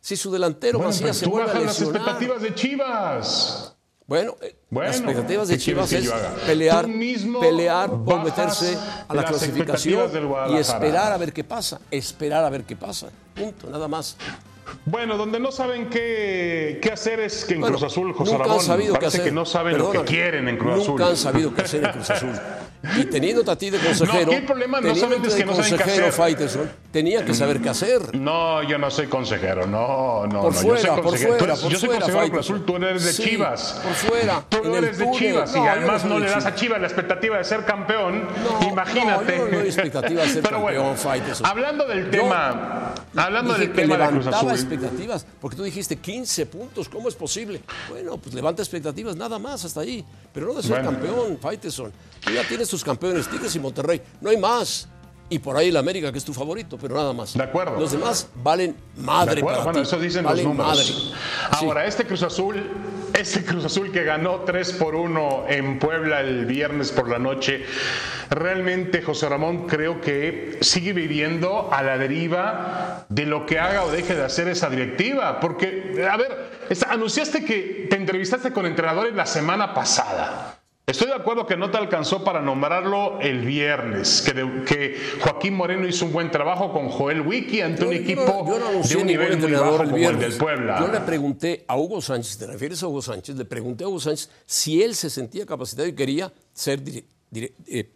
Si 0.00 0.16
su 0.16 0.32
delantero 0.32 0.78
bueno, 0.78 0.92
Macías 0.92 1.16
se 1.16 1.26
vuelve 1.26 1.44
a 1.44 1.46
bajas 1.52 1.62
las 1.62 1.78
lesionar. 1.78 2.02
expectativas 2.02 2.42
de 2.42 2.54
Chivas. 2.54 3.76
Bueno, 4.10 4.34
eh, 4.42 4.56
Bueno, 4.70 4.88
las 4.88 4.96
expectativas 4.96 5.46
de 5.46 5.56
¿qué 5.56 5.62
quieres 5.62 5.88
Chivas 5.88 6.24
es 6.24 6.40
pelear, 6.44 6.84
pelear 7.40 7.90
por 7.90 8.24
meterse 8.24 8.76
a 9.06 9.14
la 9.14 9.22
las 9.22 9.30
clasificación 9.30 10.10
y 10.50 10.56
esperar 10.56 11.12
a 11.12 11.16
ver 11.16 11.32
qué 11.32 11.44
pasa. 11.44 11.80
Esperar 11.92 12.44
a 12.44 12.50
ver 12.50 12.64
qué 12.64 12.74
pasa. 12.74 13.08
Punto, 13.36 13.70
nada 13.70 13.86
más. 13.86 14.16
Bueno, 14.84 15.16
donde 15.16 15.38
no 15.40 15.52
saben 15.52 15.88
qué, 15.88 16.78
qué 16.82 16.92
hacer 16.92 17.20
es 17.20 17.44
que 17.44 17.54
en 17.54 17.60
Bueno, 17.60 17.76
Cruz 17.76 17.90
Azul, 17.92 18.12
José 18.12 18.32
nunca 18.32 18.44
han 18.44 18.48
Ramón, 18.50 18.64
sabido 18.64 18.94
qué 18.94 18.98
parece 19.00 19.16
hacer. 19.18 19.24
que 19.30 19.34
no 19.34 19.44
saben 19.44 19.78
lo 19.78 19.90
que 19.92 20.00
quieren 20.04 20.48
en 20.48 20.56
Cruz 20.56 20.76
nunca 20.88 21.04
Azul. 21.04 21.10
han 21.10 21.16
sabido 21.16 21.54
qué 21.54 21.62
hacer 21.62 21.84
en 21.84 21.92
Cruz 21.92 22.10
Azul. 22.10 22.30
Y 22.96 23.04
teniéndote 23.04 23.50
a 23.50 23.56
ti 23.56 23.68
de 23.68 23.78
consejero, 23.78 24.30
aquí 24.30 24.34
el 24.36 24.46
problema 24.46 24.80
no 24.80 24.94
solamente 24.94 25.28
es 25.28 25.34
que 25.34 25.44
no 25.44 25.52
saben 25.54 25.70
qué 25.72 25.76
consejero, 25.76 26.06
hacer. 26.06 26.12
Faitelson, 26.18 26.70
tenía 26.90 27.22
que 27.26 27.34
saber 27.34 27.60
qué 27.60 27.68
hacer. 27.68 28.16
No, 28.16 28.62
yo 28.62 28.78
no 28.78 28.90
soy 28.90 29.06
consejero, 29.06 29.66
no, 29.66 30.26
no, 30.26 30.40
Por 30.40 30.54
no. 30.54 30.58
fuera, 30.60 30.80
yo 30.80 30.86
soy 30.86 30.94
por 30.96 31.04
consejero. 31.04 31.38
fuera, 31.38 31.54
Tú- 31.56 31.60
por 31.60 31.70
yo 31.72 31.78
soy 31.78 31.86
fuera, 31.88 32.00
consejero 32.00 32.24
de 32.24 32.30
Cruz. 32.30 32.46
Azul, 32.46 32.64
tú 32.64 32.76
eres 32.76 33.04
de 33.04 33.12
Sí, 33.12 33.22
Chivas. 33.22 33.80
por 33.84 33.92
fuera, 33.92 34.44
Tú 34.48 34.58
el 34.64 34.74
eres 34.84 34.96
de. 34.98 35.10
Chivas 35.10 35.54
No, 35.54 35.64
y 35.64 35.68
además 35.68 36.04
no 36.04 36.14
no, 36.14 36.18
le 36.20 36.30
das 36.30 36.46
a 36.46 36.54
Chivas. 36.54 36.80
La 36.80 36.86
expectativa 36.86 37.36
de 37.36 37.44
ser 37.44 37.64
campeón. 37.66 38.26
No, 38.62 38.68
Imagínate. 38.70 39.36
no, 39.36 39.44
yo 39.44 39.50
no 39.52 39.58
doy 39.58 39.66
expectativa 39.66 40.22
de 40.22 40.28
ser 40.30 40.42
Pero 40.48 40.60
bueno, 40.60 40.94
Faitelson. 40.96 41.46
hablando 41.46 41.86
del 41.86 42.08
tema, 42.10 42.94
hablando 43.14 43.52
del 43.54 43.72
tema 43.72 43.96
de 43.98 44.06
Cruz 44.08 44.26
Azul. 44.26 44.52
Expectativas, 44.60 45.26
porque 45.40 45.56
tú 45.56 45.62
dijiste 45.62 45.96
15 45.96 46.46
puntos, 46.46 46.88
¿cómo 46.88 47.08
es 47.08 47.14
posible? 47.14 47.60
Bueno, 47.88 48.16
pues 48.16 48.34
levanta 48.34 48.62
expectativas 48.62 49.16
nada 49.16 49.38
más 49.38 49.64
hasta 49.64 49.80
ahí, 49.80 50.04
pero 50.32 50.46
no 50.46 50.54
de 50.54 50.62
ser 50.62 50.82
Bueno. 50.82 50.90
campeón, 50.92 51.38
Faitelson. 51.40 51.92
Tú 52.24 52.30
ya 52.32 52.46
tienes 52.46 52.68
tus 52.68 52.84
campeones, 52.84 53.28
Tigres 53.28 53.54
y 53.56 53.60
Monterrey, 53.60 54.00
no 54.20 54.30
hay 54.30 54.36
más. 54.36 54.88
Y 55.32 55.38
por 55.38 55.56
ahí 55.56 55.68
el 55.68 55.76
América, 55.76 56.10
que 56.10 56.18
es 56.18 56.24
tu 56.24 56.32
favorito, 56.34 56.76
pero 56.76 56.96
nada 56.96 57.12
más. 57.12 57.34
De 57.34 57.42
acuerdo. 57.44 57.78
Los 57.78 57.92
demás 57.92 58.26
valen 58.42 58.74
madre 58.96 59.36
De 59.36 59.40
acuerdo, 59.42 59.58
para 59.60 59.72
bueno, 59.72 59.82
ti. 59.82 59.88
eso 59.88 59.98
dicen 60.00 60.24
Valen 60.24 60.44
los 60.44 60.56
números. 60.56 60.76
madre. 60.76 61.16
Ahora, 61.52 61.86
este 61.86 62.04
Cruz 62.04 62.24
Azul, 62.24 62.56
este 63.20 63.44
Cruz 63.44 63.64
Azul 63.64 63.92
que 63.92 64.04
ganó 64.04 64.40
3 64.40 64.72
por 64.74 64.94
1 64.94 65.44
en 65.48 65.78
Puebla 65.78 66.20
el 66.20 66.46
viernes 66.46 66.90
por 66.90 67.08
la 67.08 67.18
noche, 67.18 67.64
realmente, 68.30 69.02
José 69.02 69.28
Ramón, 69.28 69.66
creo 69.66 70.00
que 70.00 70.58
sigue 70.60 70.92
viviendo 70.92 71.72
a 71.72 71.82
la 71.82 71.98
deriva 71.98 73.04
de 73.08 73.26
lo 73.26 73.46
que 73.46 73.58
haga 73.58 73.84
o 73.84 73.90
deje 73.90 74.14
de 74.14 74.24
hacer 74.24 74.48
esa 74.48 74.70
directiva. 74.70 75.40
Porque, 75.40 76.06
a 76.10 76.16
ver, 76.16 76.50
anunciaste 76.88 77.44
que 77.44 77.86
te 77.90 77.96
entrevistaste 77.96 78.52
con 78.52 78.66
entrenadores 78.66 79.14
la 79.14 79.26
semana 79.26 79.74
pasada. 79.74 80.59
Estoy 80.90 81.06
de 81.06 81.14
acuerdo 81.14 81.46
que 81.46 81.56
no 81.56 81.70
te 81.70 81.78
alcanzó 81.78 82.24
para 82.24 82.40
nombrarlo 82.42 83.20
el 83.20 83.44
viernes, 83.46 84.22
que, 84.22 84.32
de- 84.32 84.64
que 84.64 84.98
Joaquín 85.20 85.54
Moreno 85.54 85.86
hizo 85.86 86.04
un 86.04 86.12
buen 86.12 86.30
trabajo 86.32 86.72
con 86.72 86.88
Joel 86.88 87.20
Wiki 87.20 87.60
ante 87.60 87.84
un 87.84 87.92
Yo- 87.92 87.96
equipo 87.98 88.22
no- 88.24 88.44
yo 88.46 88.58
no 88.58 88.82
de 88.88 88.96
un 88.96 89.06
nivel 89.06 89.38
muy 89.38 89.52
bajo 89.52 89.82
el 89.82 89.90
como 89.90 90.10
el 90.10 90.18
del. 90.18 90.32
Puebla. 90.32 90.80
Yo 90.80 90.88
le 90.92 91.00
pregunté 91.00 91.64
a 91.68 91.76
Hugo 91.76 92.00
Sánchez, 92.00 92.38
¿te 92.38 92.46
refieres 92.48 92.82
a 92.82 92.88
Hugo 92.88 93.02
Sánchez? 93.02 93.36
Le 93.36 93.44
pregunté 93.44 93.84
a 93.84 93.88
Hugo 93.88 94.00
Sánchez 94.00 94.30
si 94.46 94.82
él 94.82 94.96
se 94.96 95.08
sentía 95.10 95.46
capacitado 95.46 95.86
y 95.86 95.92
quería 95.94 96.32
ser 96.52 96.82
dire- 96.82 97.04
dire- 97.30 97.52
eh, 97.68 97.88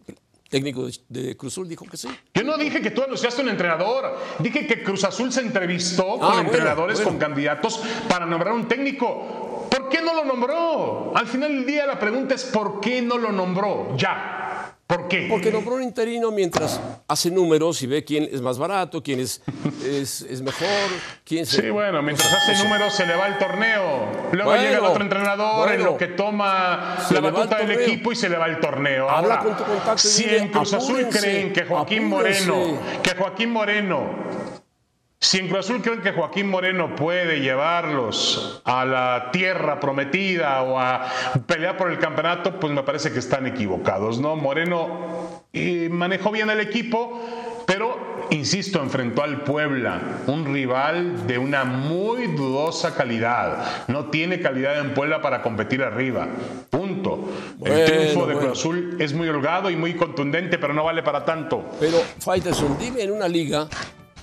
técnico 0.49 0.87
de, 1.09 1.37
Cruz 1.37 1.53
Azul. 1.55 1.69
Dijo 1.69 1.85
que 1.87 1.97
sí. 1.97 2.07
Yo 2.33 2.45
no 2.45 2.57
dije 2.57 2.81
que 2.81 2.93
tú 2.93 3.03
anunciaste 3.03 3.43
un 3.43 3.49
entrenador, 3.49 4.17
dije 4.39 4.69
que 4.69 4.85
Cruz 4.85 5.03
Azul 5.03 5.33
se 5.33 5.41
entrevistó 5.41 6.07
con 6.11 6.21
bueno, 6.21 6.41
entrenadores, 6.43 6.99
bueno. 6.99 7.11
con 7.11 7.19
candidatos 7.19 7.83
para 8.09 8.25
nombrar 8.25 8.55
un 8.55 8.69
técnico. 8.69 9.44
¿Por 9.85 9.93
qué 9.93 10.01
no 10.01 10.15
lo 10.15 10.25
nombró? 10.25 11.13
Al 11.15 11.27
final 11.27 11.51
del 11.51 11.67
día 11.67 11.85
la 11.87 11.99
pregunta 11.99 12.35
es 12.35 12.45
¿por 12.45 12.81
qué 12.81 13.03
no 13.03 13.19
lo 13.19 13.31
nombró? 13.31 13.95
Ya. 13.99 14.77
¿Por 14.87 15.09
qué? 15.09 15.27
Porque 15.29 15.51
nombró 15.53 15.75
un 15.75 15.83
interino 15.83 16.31
mientras 16.31 16.81
hace 17.07 17.31
números 17.31 17.83
y 17.83 17.87
ve 17.87 18.03
quién 18.03 18.27
es 18.33 18.41
más 18.41 18.59
barato, 18.59 19.03
quién 19.03 19.21
es, 19.21 19.43
es, 19.85 20.23
es 20.23 20.41
mejor, 20.41 20.67
quién 21.23 21.45
se... 21.45 21.61
Sí, 21.61 21.69
bueno, 21.71 22.03
mientras 22.03 22.33
hace 22.33 22.65
números 22.65 22.95
se 22.95 23.05
le 23.07 23.15
va 23.15 23.27
el 23.27 23.37
torneo. 23.37 24.07
Luego 24.33 24.51
Bueno, 24.51 24.63
llega 24.63 24.79
el 24.79 24.85
otro 24.85 25.03
entrenador 25.03 25.69
en 25.69 25.77
bueno. 25.77 25.91
lo 25.93 25.97
que 25.99 26.07
toma 26.09 26.97
la 27.11 27.21
batuta 27.21 27.61
el 27.61 27.69
del 27.69 27.81
equipo 27.83 28.11
y 28.13 28.17
se 28.17 28.31
le 28.31 28.39
va 28.39 28.47
el 28.47 28.59
torneo. 28.61 29.11
Habla 29.11 29.35
Ahora, 29.35 29.45
con 29.51 29.57
tu 29.59 29.65
contacto 29.71 30.03
y 30.09 30.11
si 30.11 30.25
dile, 30.25 30.39
en 30.39 30.49
Cruz 30.49 30.73
Azul 30.73 31.07
creen 31.11 31.53
que 31.53 31.65
Joaquín 31.67 32.07
apúrense. 32.07 32.47
Moreno, 32.51 32.79
que 33.03 33.11
Joaquín 33.15 33.51
Moreno, 33.53 34.05
si 35.25 35.39
en 35.39 35.49
Cruz 35.49 35.61
Azul 35.61 35.81
creen 35.81 36.03
que 36.03 36.13
Joaquín 36.13 36.51
Moreno 36.51 36.95
puede 36.95 37.41
llevarlos 37.41 38.61
a 38.65 38.85
la 38.85 39.31
tierra 39.33 39.81
prometida 39.81 40.61
o 40.63 40.79
a 40.79 41.11
pelear 41.47 41.79
por 41.79 41.91
el 41.91 41.99
campeonato, 41.99 42.61
pues 42.61 42.71
me 42.75 42.83
parece 42.83 43.11
que 43.11 43.21
están 43.21 43.47
equivocados, 43.47 44.21
¿no? 44.21 44.37
Moreno 44.37 45.47
eh, 45.55 45.89
manejó 45.91 46.31
bien 46.31 46.51
el 46.51 46.61
equipo, 46.61 47.19
pero 47.65 48.27
insisto, 48.29 48.83
enfrentó 48.83 49.23
al 49.23 49.45
Puebla, 49.45 49.99
un 50.27 50.45
rival 50.45 51.27
de 51.27 51.39
una 51.39 51.65
muy 51.65 52.27
dudosa 52.27 52.95
calidad. 52.95 53.87
No 53.89 54.11
tiene 54.11 54.43
calidad 54.43 54.79
en 54.79 54.93
Puebla 54.93 55.23
para 55.23 55.41
competir 55.41 55.83
arriba. 55.83 56.29
Punto. 56.69 57.31
Bueno, 57.57 57.77
el 57.77 57.87
triunfo 57.87 58.27
de 58.27 58.35
bueno. 58.35 58.41
Cruz 58.41 58.59
Azul 58.59 58.97
es 59.01 59.15
muy 59.15 59.27
holgado 59.29 59.71
y 59.71 59.77
muy 59.77 59.95
contundente, 59.95 60.59
pero 60.59 60.75
no 60.75 60.85
vale 60.85 61.03
para 61.03 61.25
tanto. 61.25 61.65
Pero, 61.81 61.97
Faitelson, 62.19 62.77
dime 62.79 63.05
en 63.05 63.13
una 63.13 63.27
liga 63.27 63.67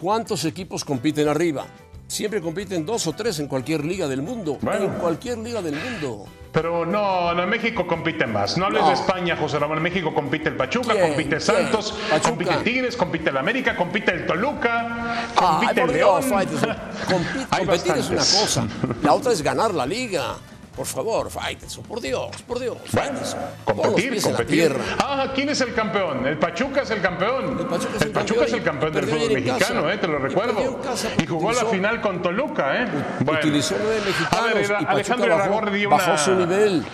cuántos 0.02 0.44
equipos 0.46 0.84
compiten 0.84 1.28
arriba. 1.28 1.66
Siempre 2.08 2.42
compiten 2.42 2.86
dos 2.86 3.08
o 3.08 3.14
tres 3.14 3.40
en 3.40 3.48
cualquier 3.48 3.86
liga 3.86 4.08
del 4.08 4.22
mundo. 4.22 4.58
En 4.62 4.90
cualquier 4.96 5.38
liga 5.38 5.62
del 5.62 5.76
mundo. 5.76 6.26
Pero 6.52 6.86
no, 6.86 7.34
no, 7.34 7.44
en 7.44 7.50
México 7.50 7.88
compiten 7.88 8.34
más. 8.34 8.58
No 8.58 8.66
hables 8.66 8.86
de 8.86 8.94
España, 8.94 9.38
José 9.38 9.60
Ramón. 9.60 9.78
En 9.78 9.84
México 9.84 10.14
compite 10.14 10.50
el 10.50 10.58
Pachuca, 10.58 11.00
compite 11.00 11.40
Santos, 11.40 11.94
compite 12.22 12.58
Tigres, 12.64 12.98
compite 12.98 13.30
el 13.30 13.38
América, 13.38 13.78
compite 13.78 14.12
el 14.12 14.26
Toluca, 14.26 15.28
compite 15.36 15.82
el 15.84 15.94
León. 15.94 16.24
competir 17.50 17.94
es 17.96 18.10
una 18.10 18.20
cosa. 18.20 18.68
La 19.04 19.14
otra 19.14 19.32
es 19.32 19.42
ganar 19.42 19.74
la 19.74 19.86
liga. 19.86 20.36
Por 20.76 20.86
favor, 20.86 21.30
Faitelson, 21.30 21.84
por 21.84 22.00
Dios, 22.00 22.30
por 22.48 22.58
Dios. 22.58 22.78
Bueno, 22.94 23.20
competir, 23.66 24.22
competir. 24.22 24.76
Ah, 25.00 25.32
¿quién 25.36 25.50
es 25.50 25.60
el 25.62 25.74
campeón? 25.74 26.26
El 26.26 26.38
Pachuca 26.38 26.84
es 26.84 26.92
el 26.92 27.02
campeón. 27.02 27.58
El 27.60 27.66
Pachuca 27.66 27.96
es 27.98 28.02
el, 28.04 28.12
Pachuca 28.12 28.46
es 28.46 28.54
el 28.54 28.64
campeón 28.64 28.94
del 28.94 29.06
fútbol 29.06 29.32
mexicano, 29.32 29.92
eh, 29.92 29.98
te 29.98 30.08
lo 30.08 30.20
recuerdo. 30.20 30.80
Y, 31.22 31.26
jugó 31.26 31.52
la 31.52 31.66
final 31.66 32.00
con 32.00 32.22
Toluca, 32.22 32.84
¿eh? 32.84 32.88
Bueno. 33.20 33.40
Utilizó 33.40 33.76
nueve 33.82 34.02
mexicanos. 34.06 34.34
A 34.34 34.54
ver, 34.54 34.88
Alejandro 34.88 35.38
bajó, 35.38 35.72
dio 35.72 35.90
una... 35.90 35.98
bajó 35.98 36.18
su 36.18 36.36
nivel 36.36 36.86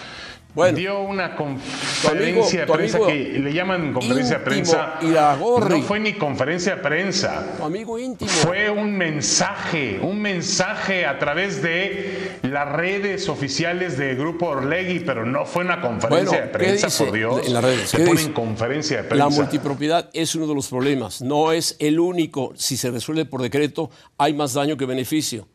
dio 0.73 1.01
una 1.01 1.35
conferencia 1.35 2.65
de 2.65 2.73
prensa 2.73 2.99
que 3.05 3.39
le 3.39 3.53
llaman 3.53 3.93
conferencia 3.93 4.39
de 4.39 4.43
prensa. 4.43 4.99
No 5.01 5.81
fue 5.81 5.99
ni 5.99 6.13
conferencia 6.13 6.75
de 6.75 6.81
prensa. 6.81 7.55
Tu 7.57 7.63
amigo 7.63 7.99
íntimo. 7.99 8.29
Fue 8.29 8.69
un 8.69 8.97
mensaje, 8.97 9.99
un 10.01 10.21
mensaje 10.21 11.05
a 11.05 11.19
través 11.19 11.61
de 11.61 12.39
las 12.43 12.71
redes 12.71 13.29
oficiales 13.29 13.97
de 13.97 14.15
Grupo 14.15 14.47
Orlegui, 14.47 15.01
pero 15.01 15.25
no 15.25 15.45
fue 15.45 15.63
una 15.63 15.81
conferencia 15.81 16.41
de 16.41 16.47
prensa, 16.47 16.89
por 17.03 17.13
Dios. 17.13 17.45
En 17.45 17.53
las 17.53 17.63
redes. 17.63 17.89
Se 17.89 17.99
pone 18.05 18.21
en 18.21 18.33
conferencia 18.33 18.97
de 18.97 19.03
prensa. 19.03 19.29
La 19.29 19.29
multipropiedad 19.29 20.09
es 20.13 20.35
uno 20.35 20.47
de 20.47 20.55
los 20.55 20.67
problemas, 20.67 21.21
no 21.21 21.51
es 21.51 21.75
el 21.79 21.99
único. 21.99 22.53
Si 22.55 22.77
se 22.77 22.91
resuelve 22.91 23.25
por 23.25 23.41
decreto, 23.41 23.89
hay 24.17 24.33
más 24.33 24.53
daño 24.53 24.77
que 24.77 24.85
beneficio. 24.85 25.47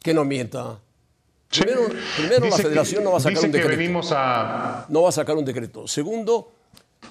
Que 0.00 0.12
no 0.12 0.24
mienta. 0.24 0.80
Primero, 1.50 1.88
la 2.48 2.56
federación 2.56 3.04
no 3.04 3.12
va 3.12 3.18
a 3.18 3.20
sacar 3.20 3.44
un 3.44 3.52
decreto. 3.52 4.02
No 4.88 5.02
va 5.02 5.08
a 5.08 5.12
sacar 5.12 5.36
un 5.36 5.44
decreto. 5.44 5.86
Segundo, 5.86 6.52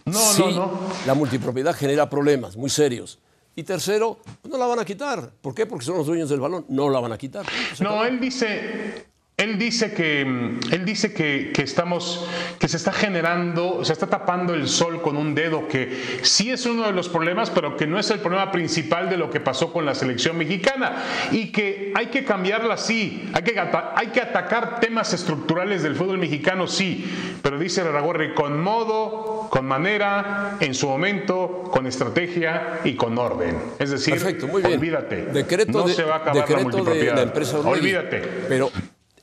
no, 0.06 0.80
la 1.06 1.14
multipropiedad 1.14 1.76
genera 1.76 2.10
problemas 2.10 2.58
muy 2.58 2.70
serios. 2.70 3.20
Y 3.56 3.64
tercero, 3.64 4.18
no 4.50 4.58
la 4.58 4.66
van 4.66 4.80
a 4.80 4.86
quitar. 4.86 5.32
¿Por 5.42 5.54
qué? 5.54 5.66
Porque 5.68 5.86
son 5.86 5.98
los 5.98 6.08
dueños 6.08 6.28
del 6.30 6.40
balón. 6.40 6.66
No 6.70 6.90
la 6.90 7.00
van 7.00 7.12
a 7.12 7.18
quitar. 7.18 7.46
No, 7.80 8.04
él 8.04 8.20
dice, 8.20 9.06
él 9.44 9.58
dice 9.58 9.94
que, 9.94 10.22
él 10.22 10.86
dice 10.86 11.14
que, 11.14 11.52
estamos, 11.58 12.28
que 12.60 12.68
se 12.68 12.78
está 12.78 12.92
generando, 12.92 13.84
se 13.84 13.94
está 13.94 14.08
tapando 14.08 14.54
el 14.54 14.68
sol 14.68 15.02
con 15.02 15.18
un 15.18 15.36
dedo, 15.36 15.68
que 15.68 16.20
sí 16.22 16.50
es 16.50 16.66
uno 16.66 16.86
de 16.86 16.94
los 16.94 17.10
problemas, 17.10 17.50
pero 17.50 17.76
que 17.78 17.86
no 17.86 18.00
es 18.00 18.10
el 18.10 18.20
problema 18.20 18.52
principal 18.52 19.10
de 19.10 19.18
lo 19.18 19.30
que 19.30 19.40
pasó 19.40 19.72
con 19.72 19.86
la 19.86 19.96
selección 19.96 20.38
mexicana 20.38 21.04
y 21.32 21.52
que 21.52 21.92
hay 21.96 22.08
que 22.08 22.24
cambiarla, 22.24 22.78
sí, 22.78 23.30
hay 23.34 23.44
que, 23.44 23.60
hay 23.96 24.08
que 24.08 24.22
atacar 24.22 24.80
temas 24.80 25.14
estructurales 25.14 25.84
del 25.84 25.96
fútbol 25.96 26.18
mexicano, 26.18 26.68
sí, 26.68 27.06
pero 27.42 27.60
dice 27.60 27.84
Raragorri, 27.84 28.34
con 28.34 28.62
modo, 28.62 29.48
con 29.50 29.66
manera, 29.66 30.58
en 30.60 30.74
su 30.74 30.88
momento, 30.88 31.70
con 31.72 31.86
estrategia 31.88 32.80
y 32.84 32.96
con 32.96 33.18
orden. 33.18 33.58
Es 33.80 33.92
decir, 33.92 34.16
olvídate, 34.52 35.26
decreto 35.26 35.72
no 35.72 35.88
se 35.88 36.04
va 36.04 36.16
a 36.16 36.18
acabar 36.20 36.50
la 36.50 36.60
multipropiedad. 36.60 37.66
olvídate. 37.66 38.22
Pero 38.48 38.72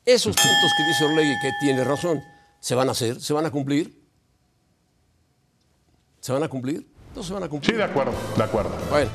esos 0.05 0.37
puntos 0.37 0.73
que 0.77 0.85
dice 0.85 1.05
Orlegui, 1.05 1.35
que 1.41 1.51
tiene 1.61 1.85
razón, 1.85 2.23
se 2.61 2.75
van 2.75 2.89
a 2.89 2.93
hacer, 2.93 3.21
se 3.21 3.33
van 3.33 3.47
a 3.47 3.51
cumplir. 3.51 4.01
¿Se 6.21 6.33
van 6.33 6.43
a 6.43 6.49
cumplir? 6.49 6.87
No 7.15 7.23
se 7.23 7.33
van 7.33 7.43
a 7.43 7.49
cumplir. 7.49 7.73
Sí, 7.73 7.77
de 7.77 7.85
acuerdo, 7.85 8.13
de 8.37 8.43
acuerdo. 8.43 8.71
Bueno. 8.91 9.11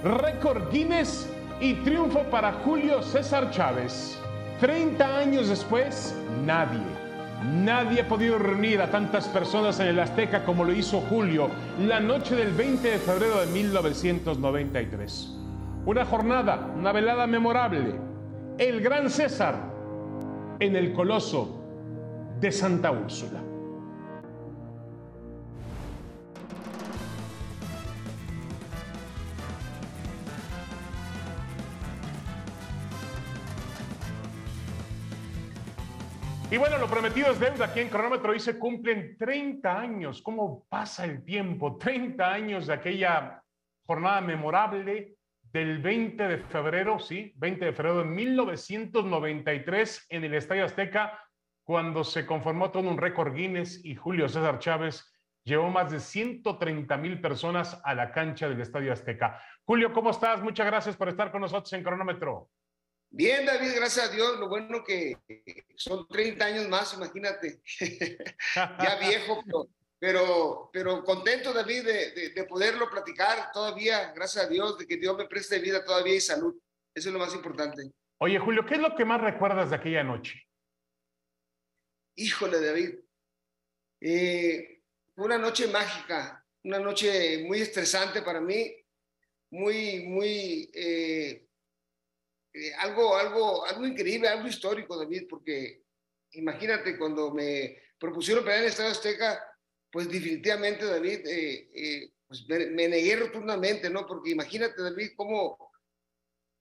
Récord 0.04 0.70
Guinness 0.70 1.26
y 1.58 1.72
triunfo 1.74 2.20
para 2.24 2.52
Julio 2.64 3.02
César 3.02 3.50
Chávez. 3.50 4.18
30 4.60 5.18
años 5.18 5.48
después, 5.48 6.14
nadie, 6.44 6.82
nadie 7.64 8.02
ha 8.02 8.08
podido 8.08 8.38
reunir 8.38 8.82
a 8.82 8.90
tantas 8.90 9.26
personas 9.28 9.80
en 9.80 9.86
el 9.86 9.98
Azteca 10.00 10.44
como 10.44 10.64
lo 10.64 10.74
hizo 10.74 11.00
Julio 11.00 11.48
la 11.80 11.98
noche 11.98 12.36
del 12.36 12.52
20 12.52 12.90
de 12.90 12.98
febrero 12.98 13.40
de 13.40 13.46
1993. 13.46 15.34
Una 15.86 16.04
jornada, 16.04 16.70
una 16.76 16.92
velada 16.92 17.26
memorable 17.26 18.11
el 18.58 18.80
gran 18.80 19.10
César 19.10 19.72
en 20.60 20.76
el 20.76 20.92
coloso 20.92 21.60
de 22.40 22.52
Santa 22.52 22.90
Úrsula. 22.90 23.40
Y 36.52 36.58
bueno, 36.58 36.76
lo 36.76 36.86
prometido 36.86 37.30
es 37.30 37.40
deuda 37.40 37.64
aquí 37.64 37.80
en 37.80 37.88
Cronómetro. 37.88 38.38
Se 38.38 38.58
cumplen 38.58 39.16
30 39.16 39.80
años. 39.80 40.20
¿Cómo 40.20 40.66
pasa 40.68 41.06
el 41.06 41.24
tiempo? 41.24 41.78
30 41.78 42.30
años 42.30 42.66
de 42.66 42.74
aquella 42.74 43.42
jornada 43.86 44.20
memorable 44.20 45.16
del 45.52 45.78
20 45.78 46.28
de 46.28 46.38
febrero, 46.38 46.98
sí, 46.98 47.32
20 47.36 47.66
de 47.66 47.72
febrero 47.72 47.98
de 47.98 48.04
1993 48.04 50.06
en 50.08 50.24
el 50.24 50.34
Estadio 50.34 50.64
Azteca, 50.64 51.18
cuando 51.62 52.04
se 52.04 52.26
conformó 52.26 52.70
todo 52.70 52.88
un 52.88 52.98
récord 52.98 53.34
Guinness 53.34 53.84
y 53.84 53.94
Julio 53.94 54.28
César 54.28 54.58
Chávez 54.58 55.08
llevó 55.44 55.70
más 55.70 55.90
de 55.90 56.00
130 56.00 56.96
mil 56.96 57.20
personas 57.20 57.80
a 57.84 57.94
la 57.94 58.12
cancha 58.12 58.48
del 58.48 58.60
Estadio 58.60 58.92
Azteca. 58.92 59.40
Julio, 59.64 59.92
¿cómo 59.92 60.10
estás? 60.10 60.42
Muchas 60.42 60.66
gracias 60.66 60.96
por 60.96 61.08
estar 61.08 61.30
con 61.30 61.42
nosotros 61.42 61.72
en 61.72 61.82
Cronómetro. 61.82 62.50
Bien, 63.10 63.44
David, 63.44 63.72
gracias 63.76 64.08
a 64.08 64.12
Dios. 64.12 64.40
Lo 64.40 64.48
bueno 64.48 64.82
que 64.82 65.16
son 65.76 66.08
30 66.08 66.44
años 66.44 66.68
más, 66.68 66.94
imagínate. 66.94 67.60
ya 68.54 68.98
viejo, 69.00 69.42
pero 69.44 69.68
pero, 70.02 70.68
pero 70.72 71.04
contento, 71.04 71.52
David, 71.52 71.84
de, 71.84 72.30
de, 72.30 72.44
poderlo 72.44 72.90
platicar 72.90 73.52
todavía, 73.52 74.10
gracias 74.12 74.46
a 74.46 74.48
Dios, 74.48 74.76
de 74.76 74.84
que 74.84 74.96
Dios 74.96 75.16
me 75.16 75.28
preste 75.28 75.60
vida 75.60 75.84
todavía 75.84 76.16
y 76.16 76.20
salud. 76.20 76.60
Eso 76.92 77.08
es 77.08 77.12
lo 77.12 77.20
más 77.20 77.32
importante. 77.32 77.84
Oye, 78.18 78.36
Julio, 78.40 78.66
¿qué 78.66 78.74
es 78.74 78.80
lo 78.80 78.96
que 78.96 79.04
más 79.04 79.20
recuerdas 79.20 79.70
de 79.70 79.76
aquella 79.76 80.02
noche? 80.02 80.42
Híjole, 82.16 82.60
David. 82.60 82.98
Eh, 84.00 84.82
fue 85.14 85.24
una 85.24 85.38
noche 85.38 85.68
mágica, 85.68 86.44
una 86.64 86.80
noche 86.80 87.44
muy 87.46 87.60
estresante 87.60 88.22
para 88.22 88.40
mí, 88.40 88.74
muy, 89.52 90.02
muy, 90.08 90.68
eh, 90.74 91.46
eh, 92.54 92.74
algo, 92.80 93.16
algo, 93.16 93.64
algo 93.64 93.86
increíble, 93.86 94.26
algo 94.26 94.48
histórico, 94.48 94.98
David, 94.98 95.28
porque 95.30 95.84
imagínate 96.32 96.98
cuando 96.98 97.32
me 97.32 97.80
propusieron 98.00 98.42
pelear 98.42 98.62
en 98.62 98.64
el 98.64 98.70
Estadio 98.72 98.90
Azteca, 98.90 99.48
pues 99.92 100.08
definitivamente, 100.10 100.86
David, 100.86 101.26
eh, 101.26 101.70
eh, 101.74 102.12
pues 102.26 102.48
me, 102.48 102.88
negué 102.88 103.14
rotundamente, 103.14 103.90
¿no? 103.90 104.06
Porque 104.06 104.30
imagínate, 104.30 104.80
David, 104.80 105.10
cómo, 105.14 105.70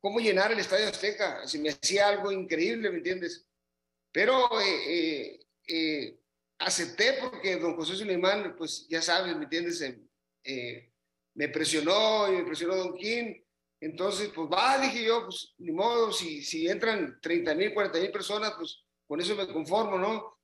cómo 0.01 0.19
llenar 0.19 0.51
el 0.51 0.59
Estadio 0.59 0.89
Azteca. 0.89 1.47
Si 1.47 1.57
me 1.57 1.69
hacía 1.69 2.09
algo 2.09 2.29
increíble, 2.33 2.91
¿me 2.91 2.97
entiendes? 2.97 3.47
Pero 4.11 4.49
eh, 4.61 5.39
acepté 6.59 7.13
porque 7.21 7.55
don 7.55 7.77
José 7.77 7.95
Suleimán, 7.95 8.53
pues 8.57 8.85
ya 8.89 9.01
sabes, 9.01 9.33
¿me 9.37 9.45
entiendes? 9.45 9.81
me 11.33 11.47
presionó 11.47 12.27
y 12.27 12.35
me 12.35 12.43
presionó 12.43 12.75
Don 12.75 12.97
King. 12.97 13.35
Entonces, 13.79 14.29
pues 14.35 14.49
va, 14.51 14.77
dije 14.77 15.05
yo, 15.05 15.23
pues 15.23 15.53
ni 15.59 15.71
modo, 15.71 16.11
si, 16.11 16.43
si 16.43 16.67
entran 16.67 17.17
30 17.21 17.55
mil, 17.55 17.73
40 17.73 17.97
mil 17.99 18.11
personas, 18.11 18.53
pues 18.57 18.83
con 19.07 19.21
eso 19.21 19.35
me 19.35 19.47
conformo, 19.47 19.97
¿no? 19.97 20.37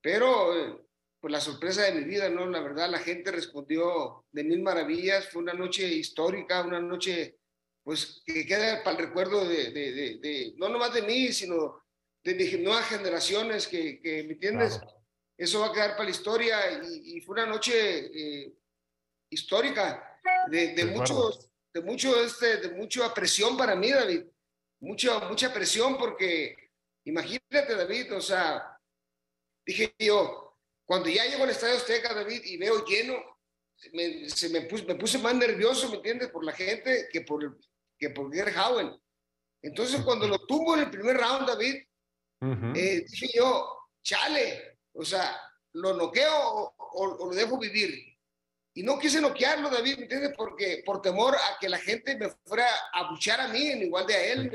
Pero 0.00 0.89
pues 1.20 1.32
la 1.32 1.40
sorpresa 1.40 1.82
de 1.82 1.92
mi 1.92 2.04
vida, 2.04 2.30
¿no? 2.30 2.46
La 2.46 2.60
verdad, 2.60 2.88
la 2.88 2.98
gente 2.98 3.30
respondió 3.30 4.24
de 4.32 4.42
mil 4.42 4.62
maravillas. 4.62 5.28
Fue 5.28 5.42
una 5.42 5.52
noche 5.52 5.86
histórica, 5.86 6.62
una 6.62 6.80
noche, 6.80 7.36
pues, 7.82 8.22
que 8.24 8.46
queda 8.46 8.82
para 8.82 8.98
el 8.98 9.06
recuerdo 9.06 9.46
de, 9.46 9.70
de, 9.70 10.18
de, 10.18 10.54
no 10.56 10.70
nomás 10.70 10.94
de 10.94 11.02
mí, 11.02 11.30
sino 11.32 11.82
de 12.24 12.58
nuevas 12.58 12.86
generaciones, 12.86 13.66
que, 13.66 14.00
que 14.00 14.22
¿me 14.24 14.32
entiendes? 14.32 14.80
Eso 15.36 15.60
va 15.60 15.68
a 15.68 15.72
quedar 15.72 15.92
para 15.92 16.04
la 16.04 16.10
historia 16.10 16.82
y, 16.82 17.20
fue 17.20 17.34
una 17.34 17.46
noche 17.46 17.72
eh, 17.74 18.52
histórica, 19.30 20.18
de, 20.48 20.74
de 20.74 20.84
muchos, 20.86 21.50
de 21.72 21.80
mucho, 21.80 22.22
este, 22.22 22.58
de 22.58 22.70
mucha 22.70 23.12
presión 23.14 23.56
para 23.56 23.74
mí, 23.74 23.90
David. 23.90 24.24
Mucha, 24.80 25.20
mucha 25.28 25.52
presión 25.52 25.98
porque, 25.98 26.70
imagínate, 27.04 27.74
David, 27.74 28.14
o 28.14 28.20
sea, 28.20 28.78
dije 29.66 29.94
yo, 29.98 30.49
cuando 30.90 31.08
ya 31.08 31.24
llego 31.24 31.44
al 31.44 31.50
Estadio 31.50 31.76
Azteca, 31.76 32.12
David, 32.12 32.42
y 32.46 32.56
veo 32.56 32.84
lleno, 32.84 33.14
me, 33.92 34.28
se 34.28 34.48
me, 34.48 34.62
puse, 34.62 34.84
me 34.86 34.96
puse 34.96 35.18
más 35.18 35.36
nervioso, 35.36 35.88
¿me 35.88 35.98
entiendes? 35.98 36.30
Por 36.30 36.44
la 36.44 36.50
gente 36.50 37.08
que 37.12 37.20
por, 37.20 37.60
que 37.96 38.10
por 38.10 38.34
Gerhauen. 38.34 39.00
Entonces, 39.62 40.00
cuando 40.00 40.26
lo 40.26 40.44
tuvo 40.46 40.74
en 40.74 40.80
el 40.80 40.90
primer 40.90 41.16
round, 41.16 41.46
David, 41.46 41.76
eh, 42.74 43.04
dije 43.08 43.28
yo, 43.36 43.72
chale, 44.02 44.80
o 44.92 45.04
sea, 45.04 45.40
¿lo 45.74 45.94
noqueo 45.94 46.74
o, 46.76 47.24
lo 47.24 47.36
dejo 47.36 47.56
vivir? 47.56 47.94
Y 48.74 48.82
no 48.82 48.98
quise 48.98 49.20
noquearlo, 49.20 49.70
David, 49.70 49.98
¿me 49.98 50.02
entiendes? 50.02 50.32
Porque 50.36 50.82
por 50.84 51.00
temor 51.00 51.36
a 51.36 51.56
que 51.60 51.68
la 51.68 51.78
gente 51.78 52.16
me 52.16 52.30
fuera 52.44 52.66
a 52.92 53.08
buchar 53.12 53.40
a 53.40 53.46
mí 53.46 53.64
en 53.64 53.82
igual 53.82 54.08
de 54.08 54.14
a 54.14 54.26
él. 54.32 54.50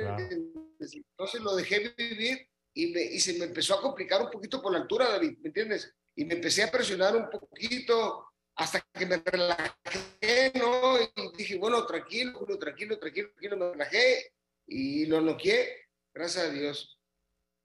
Entonces 0.82 1.40
lo 1.40 1.56
dejé 1.56 1.94
vivir 1.98 2.46
y, 2.74 2.88
me, 2.88 3.04
y 3.04 3.22
se 3.22 3.40
me 3.40 3.46
empezó 3.46 3.76
a 3.76 3.82
complicar 3.82 4.22
un 4.22 4.30
poquito 4.30 4.62
por 4.62 4.74
la 4.74 4.80
altura, 4.80 5.08
David, 5.08 5.38
¿me 5.42 5.48
entiendes? 5.48 5.96
Y 6.16 6.26
me 6.26 6.36
empecé 6.36 6.64
a 6.64 6.72
presionar 6.72 7.16
un 7.16 7.30
poquito 7.30 8.30
hasta 8.56 8.82
que 8.94 9.06
me 9.06 9.18
relajé, 9.18 10.52
¿no? 10.56 10.98
Y 11.00 11.38
dije, 11.38 11.58
bueno, 11.58 11.86
tranquilo, 11.86 12.40
tranquilo, 12.58 12.98
tranquilo, 12.98 13.30
tranquilo, 13.32 13.58
me 13.58 13.72
relajé 13.72 14.32
y 14.66 15.06
lo 15.08 15.22
noqué, 15.22 15.88
gracias 16.14 16.46
a 16.46 16.50
Dios. 16.50 17.00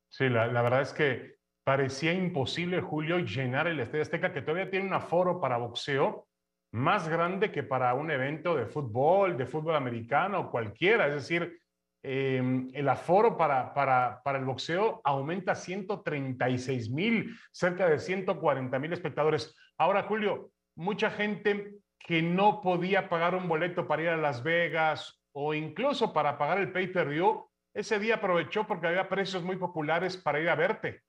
Sí, 0.08 0.28
la, 0.28 0.48
la 0.48 0.62
verdad 0.62 0.82
es 0.82 0.92
que 0.92 1.36
parecía 1.62 2.12
imposible, 2.12 2.80
Julio, 2.80 3.18
llenar 3.20 3.68
el 3.68 3.78
Estadio 3.78 4.02
Azteca, 4.02 4.32
que 4.32 4.42
todavía 4.42 4.70
tiene 4.70 4.86
un 4.86 4.94
aforo 4.94 5.40
para 5.40 5.58
boxeo 5.58 6.26
más 6.72 7.08
grande 7.08 7.50
que 7.50 7.62
para 7.62 7.94
un 7.94 8.10
evento 8.10 8.56
de 8.56 8.66
fútbol, 8.66 9.36
de 9.36 9.46
fútbol 9.46 9.76
americano, 9.76 10.50
cualquiera. 10.50 11.06
Es 11.08 11.14
decir, 11.14 11.60
Em, 12.02 12.70
el 12.72 12.88
aforo 12.88 13.36
para, 13.36 13.74
para, 13.74 14.22
para, 14.22 14.38
el 14.38 14.46
boxeo 14.46 15.02
aumenta 15.04 15.52
a 15.52 15.54
136 15.54 16.90
mil, 16.90 17.36
cerca 17.52 17.88
de 17.88 17.98
140 17.98 18.78
mil 18.78 18.92
espectadores. 18.92 19.54
Ahora, 19.76 20.04
Julio, 20.04 20.50
mucha 20.76 21.10
gente 21.10 21.74
que 21.98 22.22
no 22.22 22.62
podía 22.62 23.10
pagar 23.10 23.34
un 23.34 23.48
boleto 23.48 23.86
para 23.86 24.02
ir 24.02 24.08
a 24.08 24.16
Las 24.16 24.42
Vegas 24.42 25.20
o 25.32 25.52
incluso 25.52 26.12
para 26.12 26.38
pagar 26.38 26.58
el 26.58 26.72
pay-per-view, 26.72 27.46
ese 27.74 27.98
día 27.98 28.16
aprovechó 28.16 28.66
porque 28.66 28.88
había 28.88 29.08
precios 29.08 29.42
muy 29.42 29.56
populares 29.56 30.16
para 30.16 30.40
ir 30.40 30.48
a 30.48 30.56
verte. 30.56 31.02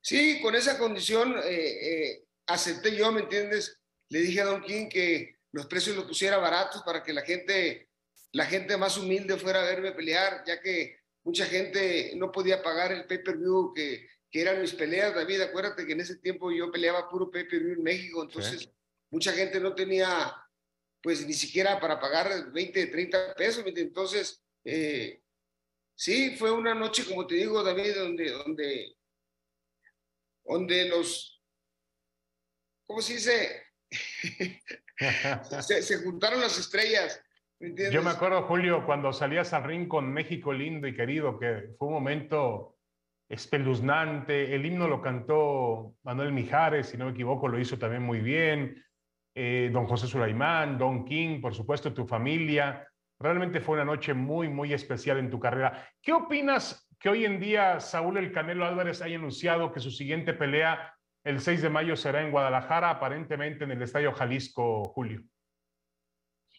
Sí, 0.00 0.40
con 0.40 0.54
esa 0.54 0.78
condición 0.78 1.36
eh, 1.44 2.10
eh, 2.10 2.24
acepté 2.46 2.96
yo, 2.96 3.12
¿me 3.12 3.20
entiendes? 3.20 3.80
Le 4.08 4.20
dije 4.20 4.40
a 4.40 4.46
Don 4.46 4.62
King 4.62 4.88
que 4.88 5.36
los 5.52 5.66
precios 5.66 5.96
los 5.96 6.06
pusiera 6.06 6.38
baratos 6.38 6.82
para 6.82 7.02
que 7.02 7.12
la 7.12 7.22
gente 7.22 7.87
la 8.32 8.46
gente 8.46 8.76
más 8.76 8.96
humilde 8.98 9.36
fuera 9.36 9.62
a 9.62 9.64
verme 9.64 9.92
pelear, 9.92 10.44
ya 10.46 10.60
que 10.60 11.00
mucha 11.24 11.46
gente 11.46 12.12
no 12.16 12.30
podía 12.30 12.62
pagar 12.62 12.92
el 12.92 13.06
pay-per-view 13.06 13.72
que, 13.74 14.06
que 14.30 14.40
eran 14.42 14.60
mis 14.60 14.74
peleas, 14.74 15.14
David. 15.14 15.40
Acuérdate 15.40 15.86
que 15.86 15.92
en 15.92 16.00
ese 16.00 16.16
tiempo 16.16 16.50
yo 16.50 16.70
peleaba 16.70 17.08
puro 17.08 17.30
pay-per-view 17.30 17.74
en 17.74 17.82
México, 17.82 18.22
entonces 18.22 18.70
mucha 19.10 19.32
gente 19.32 19.60
no 19.60 19.74
tenía, 19.74 20.34
pues 21.02 21.26
ni 21.26 21.32
siquiera 21.32 21.80
para 21.80 21.98
pagar 21.98 22.52
20, 22.52 22.86
30 22.86 23.34
pesos. 23.34 23.64
Entonces, 23.66 24.42
eh, 24.64 25.22
sí, 25.94 26.36
fue 26.36 26.50
una 26.50 26.74
noche, 26.74 27.04
como 27.06 27.26
te 27.26 27.36
digo, 27.36 27.62
David, 27.62 27.94
donde, 27.94 28.30
donde, 28.30 28.96
donde 30.44 30.88
los, 30.88 31.42
¿cómo 32.86 33.00
se 33.00 33.14
dice? 33.14 33.62
se, 35.66 35.82
se 35.82 35.98
juntaron 35.98 36.42
las 36.42 36.58
estrellas 36.58 37.22
yo 37.60 38.02
me 38.02 38.10
acuerdo, 38.10 38.42
Julio, 38.42 38.84
cuando 38.86 39.12
salías 39.12 39.52
al 39.52 39.64
ring 39.64 39.88
con 39.88 40.12
México 40.12 40.52
lindo 40.52 40.86
y 40.86 40.94
querido, 40.94 41.38
que 41.38 41.74
fue 41.76 41.88
un 41.88 41.94
momento 41.94 42.76
espeluznante. 43.28 44.54
El 44.54 44.64
himno 44.64 44.86
lo 44.86 45.02
cantó 45.02 45.94
Manuel 46.04 46.32
Mijares, 46.32 46.88
si 46.88 46.96
no 46.96 47.06
me 47.06 47.10
equivoco, 47.10 47.48
lo 47.48 47.58
hizo 47.58 47.78
también 47.78 48.02
muy 48.02 48.20
bien. 48.20 48.82
Eh, 49.34 49.70
don 49.72 49.86
José 49.86 50.06
Sulaimán, 50.06 50.78
Don 50.78 51.04
King, 51.04 51.40
por 51.40 51.54
supuesto, 51.54 51.92
tu 51.92 52.06
familia. 52.06 52.86
Realmente 53.20 53.60
fue 53.60 53.74
una 53.74 53.84
noche 53.84 54.14
muy, 54.14 54.48
muy 54.48 54.72
especial 54.72 55.18
en 55.18 55.30
tu 55.30 55.40
carrera. 55.40 55.88
¿Qué 56.00 56.12
opinas 56.12 56.88
que 56.98 57.08
hoy 57.08 57.24
en 57.24 57.40
día 57.40 57.80
Saúl 57.80 58.18
El 58.18 58.32
Canelo 58.32 58.64
Álvarez 58.64 59.02
haya 59.02 59.16
anunciado 59.16 59.72
que 59.72 59.80
su 59.80 59.90
siguiente 59.90 60.32
pelea 60.32 60.94
el 61.24 61.40
6 61.40 61.62
de 61.62 61.70
mayo 61.70 61.96
será 61.96 62.22
en 62.22 62.30
Guadalajara, 62.30 62.90
aparentemente 62.90 63.64
en 63.64 63.72
el 63.72 63.82
Estadio 63.82 64.12
Jalisco, 64.12 64.84
Julio? 64.84 65.22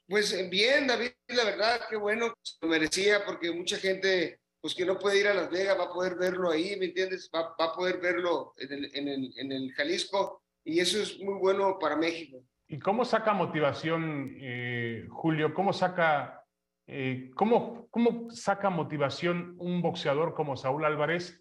Pues 0.10 0.34
eh, 0.34 0.50
bien, 0.50 0.88
David, 0.88 1.12
la 1.28 1.46
verdad, 1.46 1.82
qué 1.88 1.96
bueno, 1.96 2.34
lo 2.62 2.68
merecía 2.68 3.24
porque 3.28 3.52
mucha 3.52 3.78
gente, 3.78 4.40
pues 4.60 4.74
que 4.74 4.84
no 4.84 4.98
puede 4.98 5.20
ir 5.20 5.28
a 5.28 5.36
Las 5.36 5.52
Vegas, 5.52 5.78
va 5.80 5.84
a 5.84 5.94
poder 5.94 6.16
verlo 6.16 6.50
ahí, 6.50 6.76
¿me 6.80 6.88
entiendes? 6.88 7.30
Va, 7.34 7.54
a 7.56 7.74
poder 7.74 8.00
verlo 8.00 8.56
en 8.58 9.52
el, 9.52 9.72
Jalisco 9.74 10.42
y 10.64 10.80
eso 10.80 11.00
es 11.00 11.20
muy 11.20 11.36
bueno 11.36 11.78
para 11.78 11.96
México. 11.96 12.44
¿Y 12.68 12.80
cómo 12.80 13.06
saca 13.06 13.34
motivación, 13.34 14.36
eh, 14.40 15.06
Julio? 15.10 15.54
¿Cómo 15.54 15.74
saca, 15.74 16.44
eh, 16.88 17.30
cómo, 17.36 17.88
¿Cómo 17.92 18.32
saca 18.32 18.72
motivación 18.72 19.56
un 19.60 19.84
boxeador 19.84 20.34
como 20.34 20.58
Saúl 20.58 20.86
Álvarez 20.86 21.40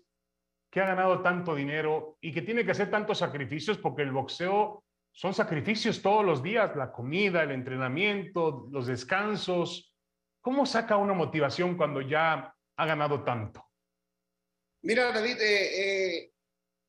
que 0.71 0.83
ha 0.83 0.87
ganado 0.87 1.23
tanto 1.23 1.55
dinero 1.55 2.19
y 2.21 2.35
que 2.35 2.43
tiene 2.43 2.67
que 2.67 2.73
hacer 2.73 2.91
tantos 2.91 3.17
sacrificios 3.17 3.79
porque 3.79 4.03
el 4.03 4.13
boxeo 4.13 4.85
son 5.19 5.35
sacrificios 5.35 6.01
todos 6.01 6.25
los 6.25 6.45
días, 6.45 6.77
la 6.77 6.93
comida, 6.93 7.43
el 7.43 7.51
entrenamiento, 7.51 8.69
los 8.71 8.87
descansos. 8.87 9.93
¿Cómo 10.41 10.65
saca 10.65 10.97
una 10.97 11.13
motivación 11.13 11.77
cuando 11.77 12.01
ya 12.01 12.55
ha 12.77 12.87
ganado 12.87 13.25
tanto? 13.25 13.67
Mira, 14.83 15.11
David, 15.11 15.41
eh, 15.41 16.21
eh, 16.21 16.33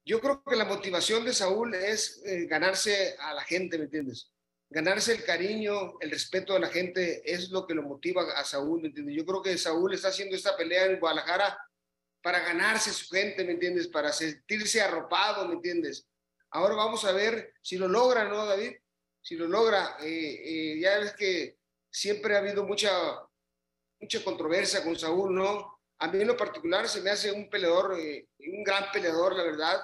yo 0.06 0.22
creo 0.22 0.44
que 0.44 0.56
la 0.56 0.66
motivación 0.66 1.26
de 1.26 1.34
Saúl 1.34 1.74
es 1.74 2.22
eh, 2.24 2.46
ganarse 2.46 3.16
a 3.18 3.34
la 3.34 3.42
gente, 3.42 3.80
¿me 3.80 3.86
entiendes? 3.86 4.32
Ganarse 4.70 5.14
el 5.14 5.24
cariño, 5.24 6.00
el 6.00 6.12
respeto 6.12 6.54
de 6.54 6.60
la 6.60 6.70
gente 6.70 7.24
es 7.26 7.50
lo 7.50 7.66
que 7.66 7.74
lo 7.74 7.82
motiva 7.82 8.22
a 8.36 8.44
Saúl, 8.44 8.82
¿me 8.82 8.90
entiendes? 8.90 9.16
Yo 9.16 9.26
creo 9.26 9.42
que 9.42 9.58
Saúl 9.58 9.96
está 9.96 10.10
haciendo 10.10 10.36
esta 10.36 10.56
pelea 10.56 10.86
en 10.86 11.00
Guadalajara 11.00 11.58
para 12.22 12.42
ganarse 12.42 12.94
su 12.94 13.08
gente, 13.12 13.44
¿me 13.44 13.54
entiendes? 13.54 13.88
Para 13.88 14.12
sentirse 14.12 14.84
arropado, 14.84 15.48
¿me 15.48 15.56
entiendes? 15.56 16.06
Ahora 16.52 16.76
vamos 16.76 17.06
a 17.06 17.12
ver 17.12 17.54
si 17.62 17.78
lo 17.78 17.88
logra, 17.88 18.26
¿no, 18.26 18.46
David? 18.46 18.74
Si 19.22 19.36
lo 19.36 19.48
logra. 19.48 19.98
Eh, 20.02 20.42
eh, 20.44 20.80
ya 20.80 21.00
ves 21.00 21.14
que 21.14 21.58
siempre 21.92 22.36
ha 22.36 22.40
habido 22.40 22.64
mucha, 22.64 22.92
mucha 24.00 24.24
controversia 24.24 24.84
con 24.84 24.98
Saúl, 24.98 25.36
¿no? 25.36 25.80
A 26.00 26.08
mí 26.08 26.22
en 26.22 26.28
lo 26.28 26.38
particular 26.38 26.88
se 26.88 27.02
me 27.02 27.12
hace 27.12 27.32
un 27.32 27.50
peleador, 27.50 28.00
eh, 28.00 28.28
un 28.40 28.64
gran 28.64 28.92
peleador, 28.92 29.36
la 29.36 29.44
verdad, 29.44 29.82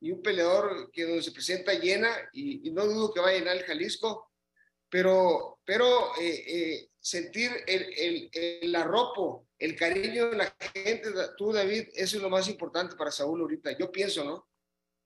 y 0.00 0.12
un 0.12 0.22
peleador 0.22 0.90
que 0.92 1.04
donde 1.04 1.22
se 1.22 1.32
presenta 1.32 1.74
llena, 1.74 2.10
y, 2.32 2.70
no 2.70 2.84
dudo 2.86 3.12
que 3.12 3.20
va 3.20 3.30
a 3.30 3.32
llenar 3.32 3.56
el 3.56 3.64
Jalisco, 3.64 4.30
pero, 4.90 5.58
pero 5.64 6.12
sentir 7.00 7.50
el, 7.66 7.82
el, 7.96 8.30
el, 8.32 8.76
el 9.58 9.76
cariño 9.76 10.30
de 10.30 10.36
la 10.36 10.56
gente, 10.74 11.10
tú 11.38 11.52
David, 11.52 11.88
eso 11.94 12.16
es 12.18 12.22
lo 12.22 12.30
más 12.30 12.48
importante 12.48 12.94
para 12.94 13.10
Saúl 13.10 13.40
ahorita, 13.40 13.76
yo 13.78 13.90
pienso, 13.90 14.22
¿no? 14.24 14.46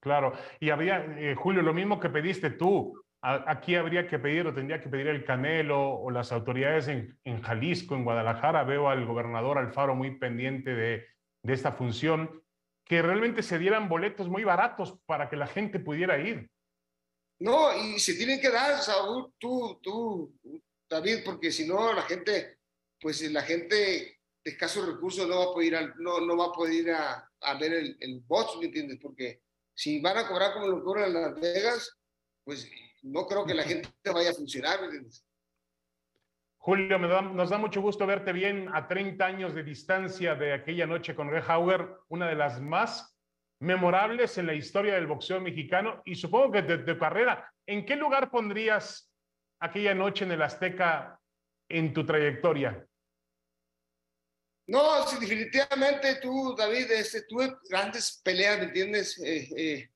Claro, 0.01 0.33
y 0.61 0.71
había, 0.71 1.05
eh, 1.19 1.35
Julio, 1.35 1.63
lo 1.63 1.75
mismo 1.75 1.99
que 1.99 2.09
pediste 2.09 2.51
tú. 2.51 3.03
aquí 3.21 3.75
habría 3.75 4.07
que 4.07 4.21
pedir 4.21 4.47
o 4.47 4.55
tendría 4.55 4.81
que 4.81 4.89
pedir 4.89 5.09
el 5.09 5.25
Canelo 5.25 5.95
o 5.95 6.09
las 6.11 6.31
autoridades 6.31 6.87
en, 6.87 7.43
Jalisco, 7.43 7.97
en 7.97 8.05
Guadalajara. 8.05 8.63
Veo 8.63 8.89
al 8.89 9.05
gobernador 9.07 9.59
Alfaro 9.59 9.97
muy 9.97 10.17
pendiente 10.19 10.75
de, 10.75 11.07
esta 11.43 11.73
función, 11.73 12.43
que 12.85 13.03
realmente 13.03 13.43
se 13.43 13.59
dieran 13.59 13.89
boletos 13.89 14.29
muy 14.29 14.45
baratos 14.45 14.99
para 15.07 15.29
que 15.29 15.37
la 15.37 15.47
gente 15.47 15.81
pudiera 15.81 16.19
ir. 16.19 16.49
No, 17.41 17.75
y 17.75 17.99
se 17.99 18.15
tienen 18.15 18.41
que 18.41 18.51
dar, 18.51 18.79
Saúl, 18.79 19.33
tú, 19.39 19.81
tú, 19.83 20.35
David, 20.89 21.19
porque 21.25 21.51
si 21.51 21.67
no 21.67 21.93
la 21.93 22.03
gente, 22.03 22.59
pues 23.01 23.23
la 23.31 23.43
gente 23.43 23.75
de 24.45 24.51
escasos 24.51 24.87
recursos 24.87 25.27
no 25.27 25.39
va 25.39 25.45
a 25.45 25.55
poder 25.55 25.67
ir, 25.67 25.77
a, 25.77 25.95
no, 25.97 26.21
no 26.21 26.37
va 26.37 26.47
a, 26.47 26.53
poder 26.53 26.75
ir 26.75 26.91
a 26.93 27.55
ver 27.59 27.73
el, 27.73 27.97
el 28.01 28.21
box, 28.21 28.59
¿me 28.59 28.67
entiendes? 28.67 28.99
Porque 29.01 29.41
si 29.79 30.01
van 30.01 30.19
a 30.19 30.27
cobrar 30.27 30.55
como 30.55 30.67
lo 30.67 30.83
cobran 30.83 31.07
en 31.07 31.23
Las 31.23 31.41
Vegas, 31.41 32.01
pues 32.43 32.69
no 33.03 33.29
creo 33.29 33.47
que 33.47 33.55
la 33.55 33.63
gente 33.63 33.89
vaya 34.13 34.31
a 34.31 34.35
funcionar, 34.35 34.81
¿me 34.81 34.87
entiendes? 34.87 35.25
Julio, 36.57 36.99
nos 36.99 37.51
da 37.51 37.59
mucho 37.59 37.81
gusto 37.81 38.05
verte 38.05 38.33
bien 38.33 38.69
a 38.75 38.89
30 38.89 39.25
años 39.25 39.55
de 39.55 39.63
distancia 39.63 40.35
de 40.35 40.53
aquella 40.53 40.85
noche 40.85 41.15
con 41.15 41.29
Greg 41.29 41.45
Hauer, 41.49 41.97
una 42.09 42.27
de 42.27 42.35
las 42.35 42.61
más 42.61 43.17
memorables 43.61 44.37
en 44.37 44.49
la 44.49 44.55
historia 44.55 44.95
del 44.95 45.07
boxeo 45.07 45.41
mexicano 45.41 46.03
y 46.05 46.17
supongo 46.17 46.51
que 46.51 46.63
de 46.63 46.79
tu 46.79 46.99
carrera. 46.99 47.49
¿En 47.65 47.87
qué 47.87 47.95
lugar 47.95 48.33
pondrías 48.33 49.15
aquella 49.61 49.95
noche 49.95 50.25
en 50.25 50.33
el 50.33 50.43
Azteca 50.43 51.21
en 51.69 51.95
tu 51.95 52.05
trayectoria? 52.05 52.85
No, 54.69 55.09
sí, 55.09 55.17
definitivamente 55.19 56.17
tú, 56.17 56.55
David, 56.55 56.91
este, 56.91 57.23
tuve 57.23 57.57
grandes 57.71 58.21
peleas, 58.23 58.59
¿me 58.59 58.65
entiendes? 58.65 59.19
Eh, 59.19 59.49
eh, 59.57 59.91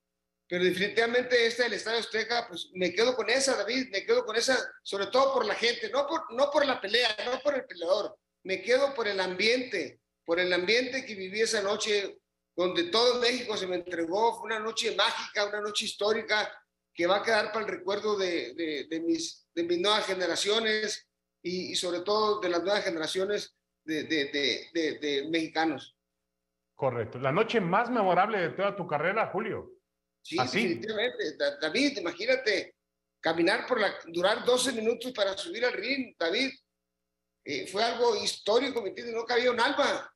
pero 0.49 0.65
definitivamente 0.65 1.47
esta 1.47 1.65
del 1.65 1.75
Estadio 1.75 1.99
Azteca, 1.99 2.47
pues 2.49 2.71
me 2.73 2.91
quedo 2.95 3.15
con 3.15 3.29
esa, 3.29 3.55
David, 3.55 3.91
me 3.93 4.03
quedo 4.07 4.25
con 4.25 4.35
esa, 4.35 4.59
sobre 4.83 5.09
todo 5.09 5.35
por 5.35 5.45
la 5.45 5.55
gente, 5.57 5.91
no 5.91 6.07
por, 6.07 6.33
no 6.33 6.51
por 6.51 6.65
la 6.65 6.81
pelea, 6.81 7.15
no 7.27 7.39
por 7.41 7.55
el 7.55 7.67
peleador, 7.67 8.17
me 8.45 8.63
quedo 8.63 8.95
por 8.95 9.07
el 9.07 9.21
ambiente, 9.21 10.01
por 10.25 10.41
el 10.41 10.51
ambiente 10.51 11.05
que 11.05 11.17
viví 11.17 11.43
esa 11.43 11.61
noche, 11.61 12.19
donde 12.57 12.85
todo 12.85 13.21
México 13.21 13.59
se 13.59 13.67
me 13.67 13.77
entregó, 13.77 14.39
fue 14.39 14.47
una 14.47 14.59
noche 14.59 14.97
mágica, 14.97 15.49
una 15.49 15.61
noche 15.61 15.85
histórica 15.85 16.51
que 16.95 17.07
va 17.07 17.19
a 17.19 17.23
quedar 17.23 17.53
para 17.53 17.67
el 17.67 17.71
recuerdo 17.71 18.17
de, 18.17 18.87
de, 18.89 19.01
mis, 19.01 19.47
de 19.55 19.65
mis 19.65 19.79
nuevas 19.79 20.07
generaciones 20.07 21.07
y, 21.43 21.73
y, 21.73 21.77
sobre 21.77 22.01
todo 22.01 22.41
de 22.41 22.49
las 22.49 22.63
nuevas 22.63 22.85
generaciones 22.85 23.55
de, 23.85 24.05
de 24.05 25.29
mexicanos. 25.31 25.97
Correcto. 26.75 27.19
La 27.19 27.33
noche 27.33 27.61
más 27.61 27.91
memorable 27.91 28.39
de 28.39 28.51
toda 28.51 28.75
tu 28.75 28.87
carrera, 28.87 29.29
Julio. 29.29 29.71
Sí, 30.23 30.37
definitivamente. 30.37 31.37
David, 31.61 31.99
imagínate, 31.99 32.77
caminar 33.21 33.67
por 33.67 33.81
la, 33.81 33.95
durar 34.07 34.45
12 34.45 34.73
minutos 34.73 35.13
para 35.13 35.37
subir 35.37 35.65
al 35.65 35.73
ring, 35.73 36.15
David, 36.19 36.51
eh, 37.45 37.67
fue 37.67 37.83
algo 37.83 38.17
histórico, 38.17 38.83
¿me 38.83 38.91
entiendes? 38.91 39.15
No 39.15 39.25
cabía 39.25 39.51
un 39.51 39.61
alma. 39.61 40.13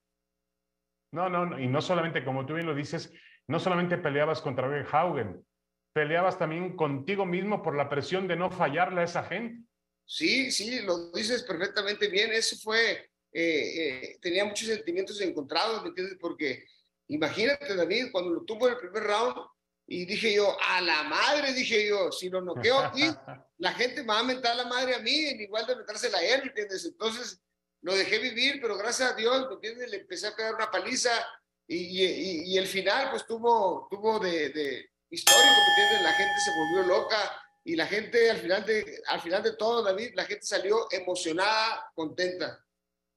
No, 1.12 1.28
no, 1.28 1.58
y 1.58 1.66
no 1.66 1.80
solamente, 1.80 2.24
como 2.24 2.46
tú 2.46 2.54
bien 2.54 2.66
lo 2.66 2.74
dices, 2.74 3.12
no 3.48 3.58
solamente 3.58 3.98
peleabas 3.98 4.40
contra 4.40 4.68
Greg 4.68 4.86
Haugen, 4.92 5.44
peleabas 5.92 6.38
también 6.38 6.76
contigo 6.76 7.24
mismo 7.26 7.62
por 7.62 7.76
la 7.76 7.88
presión 7.88 8.28
de 8.28 8.36
no 8.36 8.50
fallarle 8.50 9.00
a 9.00 9.04
esa 9.04 9.24
gente. 9.24 9.64
Sí, 10.04 10.52
sí, 10.52 10.82
lo 10.82 11.10
dices 11.10 11.42
perfectamente 11.42 12.08
bien. 12.08 12.32
Eso 12.32 12.56
fue, 12.62 13.10
eh, 13.38 13.42
eh, 13.42 14.18
tenía 14.22 14.46
muchos 14.46 14.66
sentimientos 14.66 15.20
encontrados, 15.20 15.82
¿me 15.82 15.90
entiendes? 15.90 16.16
Porque 16.18 16.64
imagínate, 17.08 17.76
David, 17.76 18.06
cuando 18.10 18.30
lo 18.30 18.44
tuvo 18.44 18.66
en 18.66 18.72
el 18.72 18.80
primer 18.80 19.02
round, 19.02 19.36
y 19.86 20.06
dije 20.06 20.32
yo, 20.32 20.56
a 20.58 20.80
la 20.80 21.02
madre, 21.02 21.52
dije 21.52 21.86
yo, 21.86 22.10
si 22.10 22.30
lo 22.30 22.40
noqueo 22.40 22.78
aquí, 22.78 23.02
la 23.58 23.74
gente 23.74 24.00
me 24.00 24.08
va 24.08 24.20
a 24.20 24.22
mentar 24.22 24.56
la 24.56 24.64
madre 24.64 24.94
a 24.94 25.00
mí, 25.00 25.26
en 25.26 25.38
igual 25.42 25.66
de 25.66 25.76
metérsela 25.76 26.16
a 26.16 26.24
él, 26.24 26.44
¿entiendes? 26.44 26.86
Entonces 26.86 27.42
lo 27.82 27.94
dejé 27.94 28.18
vivir, 28.20 28.58
pero 28.62 28.78
gracias 28.78 29.12
a 29.12 29.14
Dios, 29.14 29.46
¿me 29.48 29.54
entiendes? 29.56 29.90
Le 29.90 29.98
empecé 29.98 30.28
a 30.28 30.34
pegar 30.34 30.54
una 30.54 30.70
paliza 30.70 31.10
y, 31.66 31.76
y, 31.76 32.54
y 32.54 32.56
el 32.56 32.66
final, 32.66 33.10
pues 33.10 33.26
tuvo, 33.26 33.86
tuvo 33.90 34.18
de, 34.18 34.48
de, 34.48 34.90
histórico, 35.10 35.44
¿me 35.44 35.68
entiendes? 35.68 36.02
La 36.02 36.12
gente 36.14 36.40
se 36.42 36.50
volvió 36.58 36.94
loca 36.94 37.42
y 37.64 37.76
la 37.76 37.86
gente 37.86 38.30
al 38.30 38.38
final 38.38 38.64
de, 38.64 39.02
al 39.08 39.20
final 39.20 39.42
de 39.42 39.56
todo, 39.56 39.82
David, 39.82 40.12
la 40.14 40.24
gente 40.24 40.46
salió 40.46 40.88
emocionada, 40.90 41.92
contenta. 41.94 42.65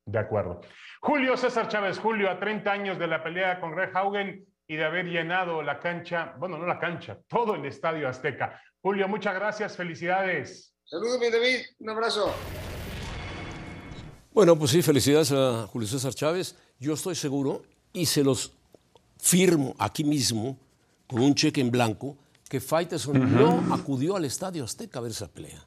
De 0.06 0.20
acuerdo. 0.20 0.62
Julio 1.02 1.38
César 1.38 1.68
Chávez, 1.68 2.00
Julio, 2.00 2.30
a 2.30 2.40
30 2.40 2.72
años 2.72 3.00
de 3.00 3.08
la 3.08 3.24
pelea 3.24 3.60
con 3.60 3.72
Greg 3.72 3.96
Haugen, 3.96 4.46
y 4.70 4.76
de 4.76 4.86
haber 4.86 5.08
llenado 5.08 5.64
la 5.64 5.80
cancha, 5.80 6.36
bueno, 6.38 6.60
no 6.60 6.68
la 6.68 6.78
cancha, 6.78 7.18
todo 7.28 7.56
el 7.56 7.66
Estadio 7.66 8.08
Azteca. 8.08 8.62
Julio, 8.82 9.08
muchas 9.08 9.34
gracias, 9.34 9.76
felicidades. 9.76 10.76
Saludos, 10.86 11.20
mi 11.20 11.32
David, 11.32 11.66
un 11.80 11.90
abrazo. 11.90 12.32
Bueno, 14.32 14.56
pues 14.56 14.70
sí, 14.70 14.84
felicidades 14.84 15.32
a 15.32 15.66
Julio 15.66 15.88
César 15.88 16.14
Chávez. 16.14 16.56
Yo 16.80 16.94
estoy 16.94 17.16
seguro, 17.16 17.64
y 17.92 18.06
se 18.06 18.24
los 18.24 18.54
firmo 19.18 19.76
aquí 19.80 20.04
mismo, 20.04 20.56
con 21.08 21.22
un 21.22 21.34
cheque 21.34 21.62
en 21.62 21.72
blanco, 21.72 22.16
que 22.48 22.60
Faitelson 22.60 23.36
no 23.36 23.74
acudió 23.74 24.16
al 24.18 24.26
Estadio 24.26 24.64
Azteca 24.64 25.00
a 25.00 25.02
ver 25.02 25.12
esa 25.12 25.28
pelea. 25.28 25.66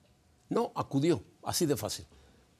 No 0.48 0.70
acudió, 0.76 1.24
así 1.42 1.66
de 1.66 1.76
fácil. 1.76 2.06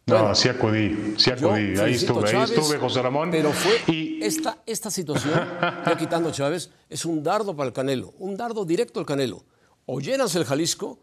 No, 0.06 0.34
sí 0.34 0.48
acudí, 0.48 1.14
sí 1.16 1.30
acudí. 1.30 1.78
Ahí 1.78 1.94
estuve, 1.94 2.28
ahí 2.28 2.42
estuve, 2.42 2.78
José 2.78 3.02
Ramón. 3.02 3.30
Pero 3.30 3.52
fue 3.52 3.80
y... 3.86 4.22
esta, 4.22 4.58
esta 4.66 4.90
situación, 4.90 5.32
ya 5.86 5.96
quitando 5.96 6.32
Chávez, 6.32 6.70
es 6.90 7.04
un 7.04 7.22
dardo 7.22 7.54
para 7.54 7.68
el 7.68 7.72
Canelo, 7.72 8.12
un 8.18 8.36
dardo 8.36 8.64
directo 8.64 8.98
al 8.98 9.06
Canelo. 9.06 9.44
O 9.86 10.00
llenas 10.00 10.34
el 10.34 10.44
Jalisco, 10.44 10.98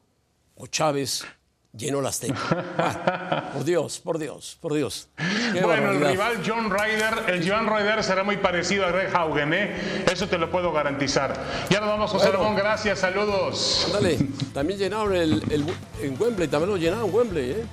o 0.55 0.67
Chávez 0.67 1.25
llenó 1.73 2.01
las 2.01 2.15
Azteca. 2.15 3.51
por 3.53 3.63
Dios, 3.63 3.99
por 3.99 4.17
Dios, 4.17 4.57
por 4.59 4.73
Dios. 4.73 5.09
bueno, 5.61 5.91
el 5.91 6.05
rival 6.05 6.41
John 6.45 6.69
Ryder, 6.69 7.29
el 7.29 7.49
John 7.49 7.67
Ryder 7.67 8.03
será 8.03 8.23
muy 8.23 8.37
parecido 8.37 8.85
a 8.85 8.91
Greg 8.91 9.15
Haugen, 9.15 9.53
¿eh? 9.53 10.03
Eso 10.11 10.27
te 10.27 10.37
lo 10.37 10.51
puedo 10.51 10.71
garantizar. 10.71 11.33
Ya 11.69 11.79
nos 11.79 11.89
vamos, 11.89 12.11
José 12.11 12.31
Ramón, 12.31 12.55
gracias, 12.55 12.99
saludos. 12.99 13.87
Dale, 13.93 14.17
también 14.53 14.79
llenaron 14.79 15.15
el, 15.15 15.43
el, 15.51 15.65
en 16.01 16.21
Wembley, 16.21 16.47
también 16.47 16.71
lo 16.71 16.77
llenaron 16.77 17.13
Wembley, 17.13 17.51
¿eh? 17.51 17.65